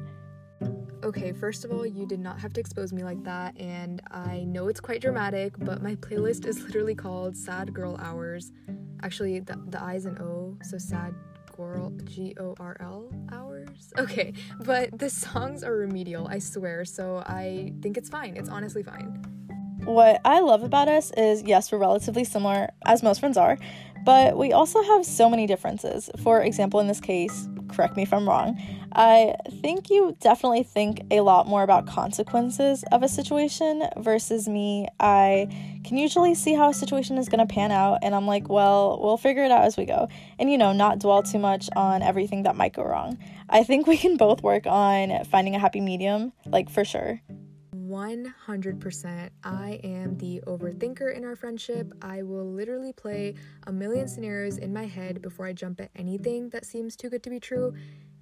Okay, 1.04 1.32
first 1.32 1.64
of 1.64 1.70
all, 1.70 1.86
you 1.86 2.06
did 2.06 2.18
not 2.18 2.40
have 2.40 2.52
to 2.54 2.60
expose 2.60 2.92
me 2.92 3.04
like 3.04 3.22
that, 3.22 3.56
and 3.58 4.02
I 4.10 4.44
know 4.44 4.66
it's 4.66 4.80
quite 4.80 5.00
dramatic, 5.00 5.54
but 5.58 5.80
my 5.80 5.94
playlist 5.96 6.44
is 6.44 6.60
literally 6.60 6.96
called 6.96 7.36
Sad 7.36 7.72
Girl 7.72 7.96
Hours. 8.00 8.50
Actually, 9.02 9.38
the, 9.38 9.56
the 9.68 9.82
I's 9.82 10.06
and 10.06 10.18
O, 10.18 10.58
so 10.62 10.76
Sad 10.76 11.14
Girl, 11.56 11.90
G 12.04 12.34
O 12.40 12.56
R 12.58 12.76
L 12.80 13.08
Hours? 13.30 13.92
Okay, 13.96 14.32
but 14.64 14.98
the 14.98 15.08
songs 15.08 15.62
are 15.62 15.76
remedial, 15.76 16.26
I 16.26 16.40
swear, 16.40 16.84
so 16.84 17.18
I 17.18 17.72
think 17.80 17.96
it's 17.96 18.08
fine. 18.08 18.36
It's 18.36 18.48
honestly 18.48 18.82
fine. 18.82 19.24
What 19.84 20.20
I 20.24 20.40
love 20.40 20.64
about 20.64 20.88
us 20.88 21.12
is 21.16 21.44
yes, 21.44 21.70
we're 21.70 21.78
relatively 21.78 22.24
similar, 22.24 22.70
as 22.84 23.04
most 23.04 23.20
friends 23.20 23.36
are, 23.36 23.56
but 24.04 24.36
we 24.36 24.52
also 24.52 24.82
have 24.82 25.06
so 25.06 25.30
many 25.30 25.46
differences. 25.46 26.10
For 26.22 26.42
example, 26.42 26.80
in 26.80 26.88
this 26.88 27.00
case, 27.00 27.48
correct 27.68 27.96
me 27.96 28.02
if 28.02 28.12
I'm 28.12 28.28
wrong, 28.28 28.60
I 28.92 29.34
think 29.60 29.90
you 29.90 30.16
definitely 30.20 30.62
think 30.62 31.02
a 31.10 31.20
lot 31.20 31.46
more 31.46 31.62
about 31.62 31.86
consequences 31.86 32.84
of 32.92 33.02
a 33.02 33.08
situation 33.08 33.84
versus 33.96 34.48
me. 34.48 34.88
I 34.98 35.48
can 35.84 35.96
usually 35.96 36.34
see 36.34 36.54
how 36.54 36.70
a 36.70 36.74
situation 36.74 37.18
is 37.18 37.28
going 37.28 37.46
to 37.46 37.52
pan 37.52 37.70
out, 37.70 37.98
and 38.02 38.14
I'm 38.14 38.26
like, 38.26 38.48
well, 38.48 38.98
we'll 39.02 39.16
figure 39.16 39.44
it 39.44 39.50
out 39.50 39.64
as 39.64 39.76
we 39.76 39.84
go. 39.84 40.08
And, 40.38 40.50
you 40.50 40.58
know, 40.58 40.72
not 40.72 40.98
dwell 40.98 41.22
too 41.22 41.38
much 41.38 41.68
on 41.76 42.02
everything 42.02 42.44
that 42.44 42.56
might 42.56 42.72
go 42.72 42.82
wrong. 42.82 43.18
I 43.48 43.64
think 43.64 43.86
we 43.86 43.96
can 43.96 44.16
both 44.16 44.42
work 44.42 44.66
on 44.66 45.24
finding 45.24 45.54
a 45.54 45.58
happy 45.58 45.80
medium, 45.80 46.32
like 46.46 46.70
for 46.70 46.84
sure. 46.84 47.20
100%. 47.98 49.30
I 49.42 49.80
am 49.82 50.16
the 50.18 50.40
overthinker 50.46 51.14
in 51.16 51.24
our 51.24 51.34
friendship. 51.34 51.92
I 52.00 52.22
will 52.22 52.46
literally 52.46 52.92
play 52.92 53.34
a 53.66 53.72
million 53.72 54.06
scenarios 54.06 54.58
in 54.58 54.72
my 54.72 54.86
head 54.86 55.20
before 55.20 55.46
I 55.46 55.52
jump 55.52 55.80
at 55.80 55.90
anything 55.96 56.50
that 56.50 56.64
seems 56.64 56.94
too 56.94 57.10
good 57.10 57.24
to 57.24 57.30
be 57.30 57.40
true. 57.40 57.74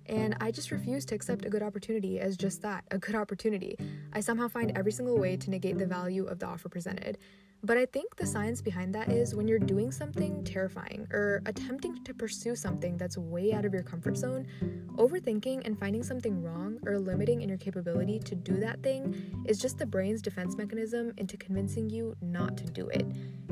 And 0.06 0.34
I 0.40 0.50
just 0.50 0.70
refuse 0.70 1.04
to 1.06 1.14
accept 1.14 1.44
a 1.44 1.50
good 1.50 1.62
opportunity 1.62 2.18
as 2.20 2.36
just 2.38 2.62
that 2.62 2.84
a 2.90 2.98
good 2.98 3.16
opportunity. 3.16 3.76
I 4.14 4.20
somehow 4.20 4.48
find 4.48 4.72
every 4.76 4.92
single 4.92 5.18
way 5.18 5.36
to 5.36 5.50
negate 5.50 5.78
the 5.78 5.86
value 5.86 6.24
of 6.24 6.38
the 6.38 6.46
offer 6.46 6.70
presented. 6.70 7.18
But 7.66 7.78
I 7.78 7.84
think 7.84 8.14
the 8.14 8.24
science 8.24 8.62
behind 8.62 8.94
that 8.94 9.10
is 9.10 9.34
when 9.34 9.48
you're 9.48 9.58
doing 9.58 9.90
something 9.90 10.44
terrifying 10.44 11.08
or 11.10 11.42
attempting 11.46 12.04
to 12.04 12.14
pursue 12.14 12.54
something 12.54 12.96
that's 12.96 13.18
way 13.18 13.52
out 13.52 13.64
of 13.64 13.74
your 13.74 13.82
comfort 13.82 14.16
zone, 14.16 14.46
overthinking 14.94 15.66
and 15.66 15.76
finding 15.76 16.04
something 16.04 16.40
wrong 16.44 16.78
or 16.86 16.96
limiting 16.96 17.42
in 17.42 17.48
your 17.48 17.58
capability 17.58 18.20
to 18.20 18.36
do 18.36 18.54
that 18.58 18.84
thing 18.84 19.42
is 19.46 19.58
just 19.58 19.78
the 19.78 19.86
brain's 19.86 20.22
defense 20.22 20.56
mechanism 20.56 21.12
into 21.16 21.36
convincing 21.36 21.90
you 21.90 22.14
not 22.22 22.56
to 22.56 22.64
do 22.66 22.86
it. 22.86 23.04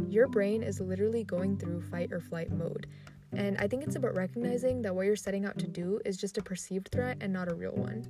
Your 0.08 0.28
brain 0.28 0.62
is 0.62 0.80
literally 0.80 1.24
going 1.24 1.58
through 1.58 1.80
fight 1.80 2.12
or 2.12 2.20
flight 2.20 2.52
mode. 2.52 2.86
And 3.32 3.58
I 3.58 3.66
think 3.66 3.82
it's 3.82 3.96
about 3.96 4.14
recognizing 4.14 4.80
that 4.82 4.94
what 4.94 5.06
you're 5.06 5.16
setting 5.16 5.44
out 5.44 5.58
to 5.58 5.66
do 5.66 5.98
is 6.04 6.16
just 6.16 6.38
a 6.38 6.42
perceived 6.42 6.88
threat 6.92 7.16
and 7.20 7.32
not 7.32 7.50
a 7.50 7.54
real 7.56 7.74
one. 7.74 8.06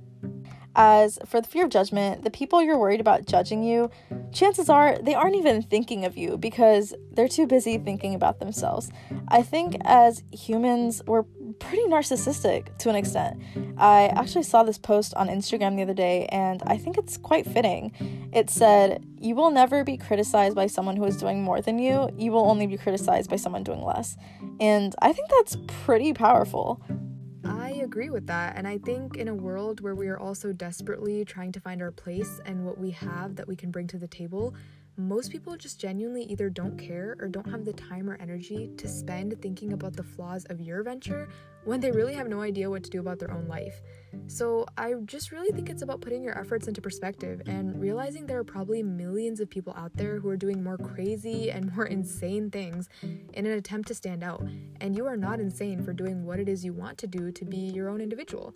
As 0.75 1.17
for 1.25 1.39
the 1.39 1.47
fear 1.47 1.65
of 1.65 1.69
judgment, 1.69 2.23
the 2.23 2.29
people 2.29 2.61
you're 2.61 2.77
worried 2.77 2.99
about 2.99 3.25
judging 3.25 3.63
you, 3.63 3.89
chances 4.33 4.69
are 4.69 4.97
they 5.01 5.13
aren't 5.13 5.35
even 5.35 5.61
thinking 5.61 6.03
of 6.03 6.17
you 6.17 6.37
because 6.37 6.93
they're 7.11 7.29
too 7.29 7.47
busy 7.47 7.77
thinking 7.77 8.13
about 8.13 8.39
themselves. 8.39 8.91
I 9.29 9.41
think 9.41 9.77
as 9.85 10.23
humans, 10.31 11.01
we're 11.07 11.23
pretty 11.59 11.83
narcissistic 11.83 12.77
to 12.79 12.89
an 12.89 12.95
extent. 12.95 13.41
I 13.77 14.07
actually 14.07 14.43
saw 14.43 14.63
this 14.63 14.77
post 14.77 15.13
on 15.15 15.27
Instagram 15.29 15.75
the 15.77 15.83
other 15.83 15.93
day 15.93 16.25
and 16.27 16.61
I 16.65 16.77
think 16.77 16.97
it's 16.97 17.17
quite 17.17 17.45
fitting. 17.45 17.91
It 18.33 18.49
said, 18.49 19.05
You 19.19 19.35
will 19.35 19.51
never 19.51 19.83
be 19.83 19.97
criticized 19.97 20.55
by 20.55 20.67
someone 20.67 20.97
who 20.97 21.05
is 21.05 21.17
doing 21.17 21.43
more 21.43 21.61
than 21.61 21.79
you, 21.79 22.09
you 22.17 22.31
will 22.31 22.49
only 22.49 22.67
be 22.67 22.77
criticized 22.77 23.29
by 23.29 23.37
someone 23.37 23.63
doing 23.63 23.81
less. 23.81 24.17
And 24.59 24.93
I 25.01 25.13
think 25.13 25.29
that's 25.29 25.57
pretty 25.67 26.13
powerful. 26.13 26.81
Agree 27.85 28.09
with 28.09 28.25
that. 28.25 28.55
And 28.57 28.67
I 28.67 28.79
think 28.79 29.15
in 29.15 29.27
a 29.27 29.35
world 29.35 29.79
where 29.79 29.93
we 29.93 30.07
are 30.07 30.17
also 30.17 30.51
desperately 30.51 31.23
trying 31.23 31.51
to 31.51 31.59
find 31.59 31.83
our 31.83 31.91
place 31.91 32.41
and 32.43 32.65
what 32.65 32.79
we 32.79 32.89
have 32.89 33.35
that 33.35 33.47
we 33.47 33.55
can 33.55 33.69
bring 33.69 33.85
to 33.89 33.99
the 33.99 34.07
table, 34.07 34.55
most 34.97 35.31
people 35.31 35.57
just 35.57 35.79
genuinely 35.79 36.23
either 36.23 36.49
don't 36.49 36.77
care 36.77 37.17
or 37.19 37.27
don't 37.27 37.49
have 37.49 37.65
the 37.65 37.73
time 37.73 38.09
or 38.09 38.15
energy 38.21 38.69
to 38.77 38.87
spend 38.87 39.39
thinking 39.41 39.73
about 39.73 39.93
the 39.95 40.03
flaws 40.03 40.45
of 40.45 40.61
your 40.61 40.83
venture 40.83 41.27
when 41.65 41.79
they 41.79 41.91
really 41.91 42.13
have 42.13 42.27
no 42.27 42.41
idea 42.41 42.69
what 42.69 42.83
to 42.83 42.89
do 42.89 42.99
about 42.99 43.19
their 43.19 43.31
own 43.31 43.47
life. 43.47 43.81
So, 44.27 44.65
I 44.77 44.93
just 45.05 45.31
really 45.31 45.51
think 45.51 45.69
it's 45.69 45.81
about 45.81 45.99
putting 45.99 46.23
your 46.23 46.39
efforts 46.39 46.67
into 46.67 46.81
perspective 46.81 47.41
and 47.47 47.79
realizing 47.81 48.25
there 48.25 48.39
are 48.39 48.45
probably 48.45 48.81
millions 48.83 49.39
of 49.39 49.49
people 49.49 49.73
out 49.75 49.91
there 49.95 50.19
who 50.19 50.29
are 50.29 50.37
doing 50.37 50.63
more 50.63 50.77
crazy 50.77 51.51
and 51.51 51.75
more 51.75 51.85
insane 51.97 52.49
things 52.49 52.87
in 53.01 53.45
an 53.45 53.51
attempt 53.51 53.89
to 53.89 53.95
stand 53.95 54.23
out. 54.23 54.47
And 54.79 54.95
you 54.95 55.05
are 55.05 55.17
not 55.17 55.39
insane 55.39 55.83
for 55.83 55.91
doing 55.91 56.25
what 56.25 56.39
it 56.39 56.47
is 56.47 56.63
you 56.63 56.71
want 56.71 56.97
to 56.99 57.07
do 57.07 57.31
to 57.31 57.45
be 57.45 57.57
your 57.57 57.89
own 57.89 57.99
individual. 57.99 58.53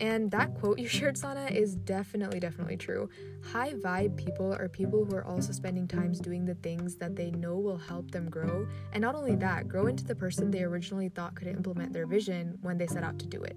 And 0.00 0.30
that 0.30 0.54
quote 0.54 0.78
you 0.78 0.88
shared, 0.88 1.16
Sana, 1.16 1.46
is 1.46 1.74
definitely, 1.74 2.40
definitely 2.40 2.76
true. 2.76 3.08
High 3.52 3.74
vibe 3.74 4.16
people 4.16 4.52
are 4.52 4.68
people 4.68 5.04
who 5.04 5.14
are 5.14 5.24
also 5.24 5.52
spending 5.52 5.88
times 5.88 6.20
doing 6.20 6.44
the 6.44 6.54
things 6.56 6.96
that 6.96 7.16
they 7.16 7.30
know 7.30 7.56
will 7.56 7.78
help 7.78 8.10
them 8.10 8.28
grow. 8.28 8.66
And 8.92 9.02
not 9.02 9.14
only 9.14 9.36
that, 9.36 9.68
grow 9.68 9.86
into 9.86 10.04
the 10.04 10.14
person 10.14 10.50
they 10.50 10.62
originally 10.62 11.08
thought 11.08 11.34
could 11.34 11.48
implement 11.48 11.92
their 11.92 12.06
vision 12.06 12.58
when 12.62 12.78
they 12.78 12.86
set 12.86 13.02
out 13.02 13.18
to 13.20 13.26
do 13.26 13.42
it. 13.42 13.56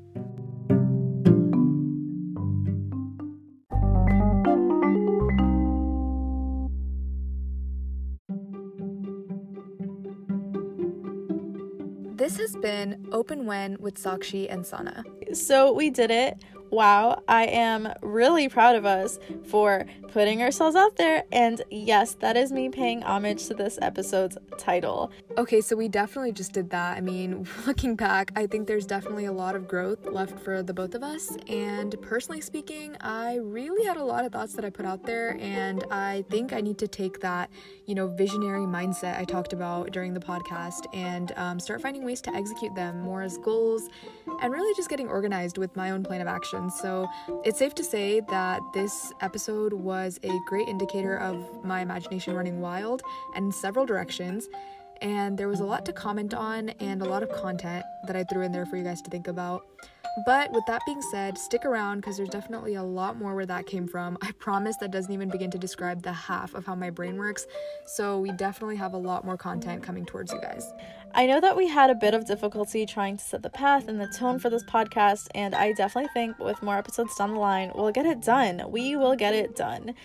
Has 12.40 12.56
been 12.56 13.08
Open 13.12 13.46
When 13.46 13.78
with 13.80 13.96
Sakshi 13.96 14.52
and 14.52 14.66
Sana. 14.66 15.04
So 15.34 15.72
we 15.72 15.90
did 15.90 16.12
it 16.12 16.38
wow, 16.72 17.22
I 17.28 17.46
am 17.46 17.92
really 18.02 18.50
proud 18.50 18.76
of 18.76 18.86
us 18.86 19.20
for 19.46 19.86
putting 20.10 20.42
ourselves 20.42 20.76
out 20.76 20.98
there. 20.98 21.24
And 21.32 21.62
yes, 21.70 22.16
that 22.16 22.38
is 22.38 22.52
me 22.52 22.70
paying 22.70 23.04
homage 23.04 23.46
to 23.48 23.54
this 23.54 23.80
episode's 23.82 24.38
title. 24.58 25.12
Okay, 25.40 25.62
so 25.62 25.74
we 25.78 25.88
definitely 25.88 26.34
just 26.34 26.52
did 26.52 26.70
that. 26.72 26.98
I 26.98 27.00
mean, 27.00 27.48
looking 27.66 27.96
back, 27.96 28.34
I 28.36 28.46
think 28.46 28.68
there's 28.68 28.86
definitely 28.86 29.24
a 29.24 29.32
lot 29.32 29.56
of 29.56 29.70
growth 29.70 30.06
left 30.06 30.38
for 30.38 30.62
the 30.62 30.74
both 30.74 30.96
of 30.96 31.02
us. 31.02 31.38
And 31.48 31.96
personally 32.02 32.42
speaking, 32.42 32.98
I 33.00 33.38
really 33.38 33.86
had 33.86 33.96
a 33.96 34.04
lot 34.04 34.26
of 34.26 34.34
thoughts 34.34 34.52
that 34.56 34.66
I 34.66 34.70
put 34.70 34.86
out 34.86 35.06
there. 35.06 35.38
And 35.40 35.86
I 35.92 36.26
think 36.30 36.52
I 36.52 36.60
need 36.60 36.78
to 36.80 36.90
take 36.90 37.22
that, 37.22 37.50
you 37.86 37.96
know, 37.96 38.08
visionary 38.08 38.66
mindset 38.66 39.18
I 39.18 39.24
talked 39.24 39.54
about 39.54 39.92
during 39.92 40.14
the 40.14 40.20
podcast 40.20 40.94
and 40.94 41.32
um, 41.38 41.58
start 41.58 41.82
finding 41.82 42.04
ways 42.04 42.20
to 42.24 42.36
execute 42.36 42.76
them 42.76 43.00
more 43.00 43.22
as 43.22 43.38
goals 43.38 43.88
and 44.42 44.52
really 44.52 44.76
just 44.76 44.90
getting 44.90 45.08
organized 45.08 45.58
with 45.58 45.74
my 45.78 45.92
own 45.92 46.04
plan 46.04 46.22
of 46.22 46.28
action 46.28 46.70
so 46.70 47.08
it's 47.44 47.60
safe 47.60 47.74
to 47.76 47.84
say 47.84 48.22
that 48.30 48.62
this 48.74 49.12
episode 49.22 49.74
was 49.74 50.20
a 50.24 50.32
great 50.48 50.68
indicator 50.68 51.18
of 51.18 51.64
my 51.64 51.82
imagination 51.82 52.36
running 52.36 52.60
wild 52.60 53.02
and 53.36 53.46
in 53.46 53.52
several 53.52 53.86
directions. 53.86 54.48
And 55.02 55.38
there 55.38 55.48
was 55.48 55.60
a 55.60 55.66
lot 55.66 55.86
to 55.86 55.94
comment 55.94 56.34
on 56.34 56.70
and 56.80 57.02
a 57.02 57.06
lot 57.06 57.24
of 57.24 57.30
content 57.32 57.86
that 58.08 58.16
I 58.16 58.24
threw 58.26 58.44
in 58.44 58.52
there 58.52 58.66
for 58.66 58.78
you 58.78 58.84
guys 58.84 59.02
to 59.04 59.10
think 59.10 59.28
about. 59.28 59.62
But 60.26 60.52
with 60.52 60.66
that 60.68 60.82
being 60.86 61.02
said, 61.02 61.38
stick 61.38 61.66
around 61.66 62.02
because 62.02 62.18
there's 62.18 62.30
definitely 62.30 62.76
a 62.76 62.84
lot 62.84 63.18
more 63.18 63.36
where 63.36 63.46
that 63.46 63.66
came 63.66 63.88
from. 63.88 64.18
I 64.22 64.32
promise 64.32 64.76
that 64.78 64.92
doesn't 64.92 65.12
even 65.14 65.30
begin 65.30 65.52
to 65.52 65.58
describe 65.58 66.02
the 66.04 66.12
half 66.12 66.54
of 66.56 66.66
how 66.66 66.76
my 66.76 66.90
brain 66.90 67.16
works. 67.18 67.46
So 67.86 68.20
we 68.20 68.32
definitely 68.32 68.76
have 68.78 68.94
a 68.94 68.98
lot 68.98 69.24
more 69.24 69.38
content 69.38 69.84
coming 69.84 70.06
towards 70.06 70.34
you 70.34 70.42
guys. 70.42 70.74
I 71.14 71.26
know 71.26 71.42
that 71.42 71.58
we 71.58 71.68
had 71.68 71.90
a 71.90 71.96
bit 71.96 72.14
of 72.14 72.26
difficulty 72.26 72.86
trying 72.86 73.18
to 73.18 73.24
set 73.24 73.42
the 73.42 73.50
path 73.50 73.88
and 73.88 74.00
the 74.00 74.08
tone 74.08 74.38
for 74.38 74.50
this 74.50 74.64
podcast, 74.64 75.28
and 75.34 75.56
I 75.56 75.74
definitely 75.74 76.10
think 76.14 76.38
with 76.38 76.62
more 76.62 76.78
episodes 76.78 77.16
down 77.16 77.34
the 77.34 77.40
line, 77.40 77.72
we'll 77.74 77.92
get 77.92 78.06
it 78.06 78.22
done. 78.22 78.64
We 78.70 78.96
will 78.96 79.16
get 79.16 79.34
it 79.34 79.56
done. 79.56 79.96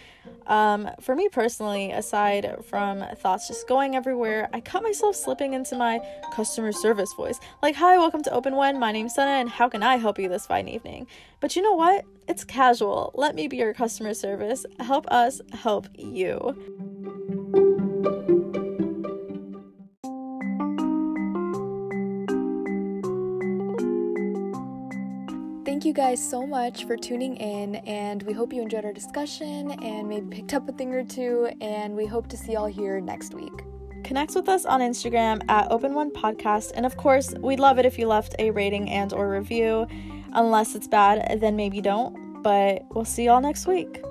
Um, 0.46 0.90
for 1.00 1.14
me 1.14 1.28
personally, 1.28 1.90
aside 1.90 2.56
from 2.64 3.04
thoughts 3.16 3.48
just 3.48 3.68
going 3.68 3.94
everywhere, 3.94 4.48
I 4.52 4.60
caught 4.60 4.82
myself 4.82 5.14
slipping 5.14 5.52
into 5.52 5.76
my 5.76 6.00
customer 6.32 6.72
service 6.72 7.12
voice. 7.12 7.38
Like, 7.62 7.76
hi, 7.76 7.98
welcome 7.98 8.22
to 8.22 8.32
Open 8.32 8.56
When. 8.56 8.80
My 8.80 8.90
name's 8.90 9.14
Sana, 9.14 9.32
and 9.32 9.50
how 9.50 9.68
can 9.68 9.82
I 9.82 9.96
help 9.96 10.18
you 10.18 10.28
this 10.28 10.46
fine 10.46 10.68
evening? 10.68 11.06
But 11.40 11.54
you 11.54 11.62
know 11.62 11.74
what? 11.74 12.04
It's 12.26 12.44
casual. 12.44 13.10
Let 13.14 13.34
me 13.34 13.48
be 13.48 13.58
your 13.58 13.74
customer 13.74 14.14
service. 14.14 14.64
Help 14.80 15.06
us 15.08 15.42
help 15.52 15.86
you. 15.94 16.83
Guys 25.94 26.28
so 26.28 26.44
much 26.44 26.86
for 26.86 26.96
tuning 26.96 27.36
in, 27.36 27.76
and 27.86 28.24
we 28.24 28.32
hope 28.32 28.52
you 28.52 28.60
enjoyed 28.60 28.84
our 28.84 28.92
discussion 28.92 29.70
and 29.80 30.08
maybe 30.08 30.26
picked 30.26 30.52
up 30.52 30.68
a 30.68 30.72
thing 30.72 30.92
or 30.92 31.04
two. 31.04 31.48
And 31.60 31.94
we 31.94 32.04
hope 32.04 32.26
to 32.30 32.36
see 32.36 32.54
y'all 32.54 32.66
here 32.66 33.00
next 33.00 33.32
week. 33.32 33.52
Connect 34.02 34.34
with 34.34 34.48
us 34.48 34.64
on 34.64 34.80
Instagram 34.80 35.40
at 35.48 35.70
Open 35.70 35.94
When 35.94 36.10
Podcast, 36.10 36.72
and 36.74 36.84
of 36.84 36.96
course, 36.96 37.32
we'd 37.38 37.60
love 37.60 37.78
it 37.78 37.86
if 37.86 37.96
you 37.96 38.08
left 38.08 38.34
a 38.40 38.50
rating 38.50 38.90
and 38.90 39.12
or 39.12 39.30
review. 39.30 39.86
Unless 40.32 40.74
it's 40.74 40.88
bad, 40.88 41.40
then 41.40 41.54
maybe 41.54 41.80
don't. 41.80 42.42
But 42.42 42.82
we'll 42.90 43.04
see 43.04 43.26
y'all 43.26 43.40
next 43.40 43.68
week. 43.68 44.02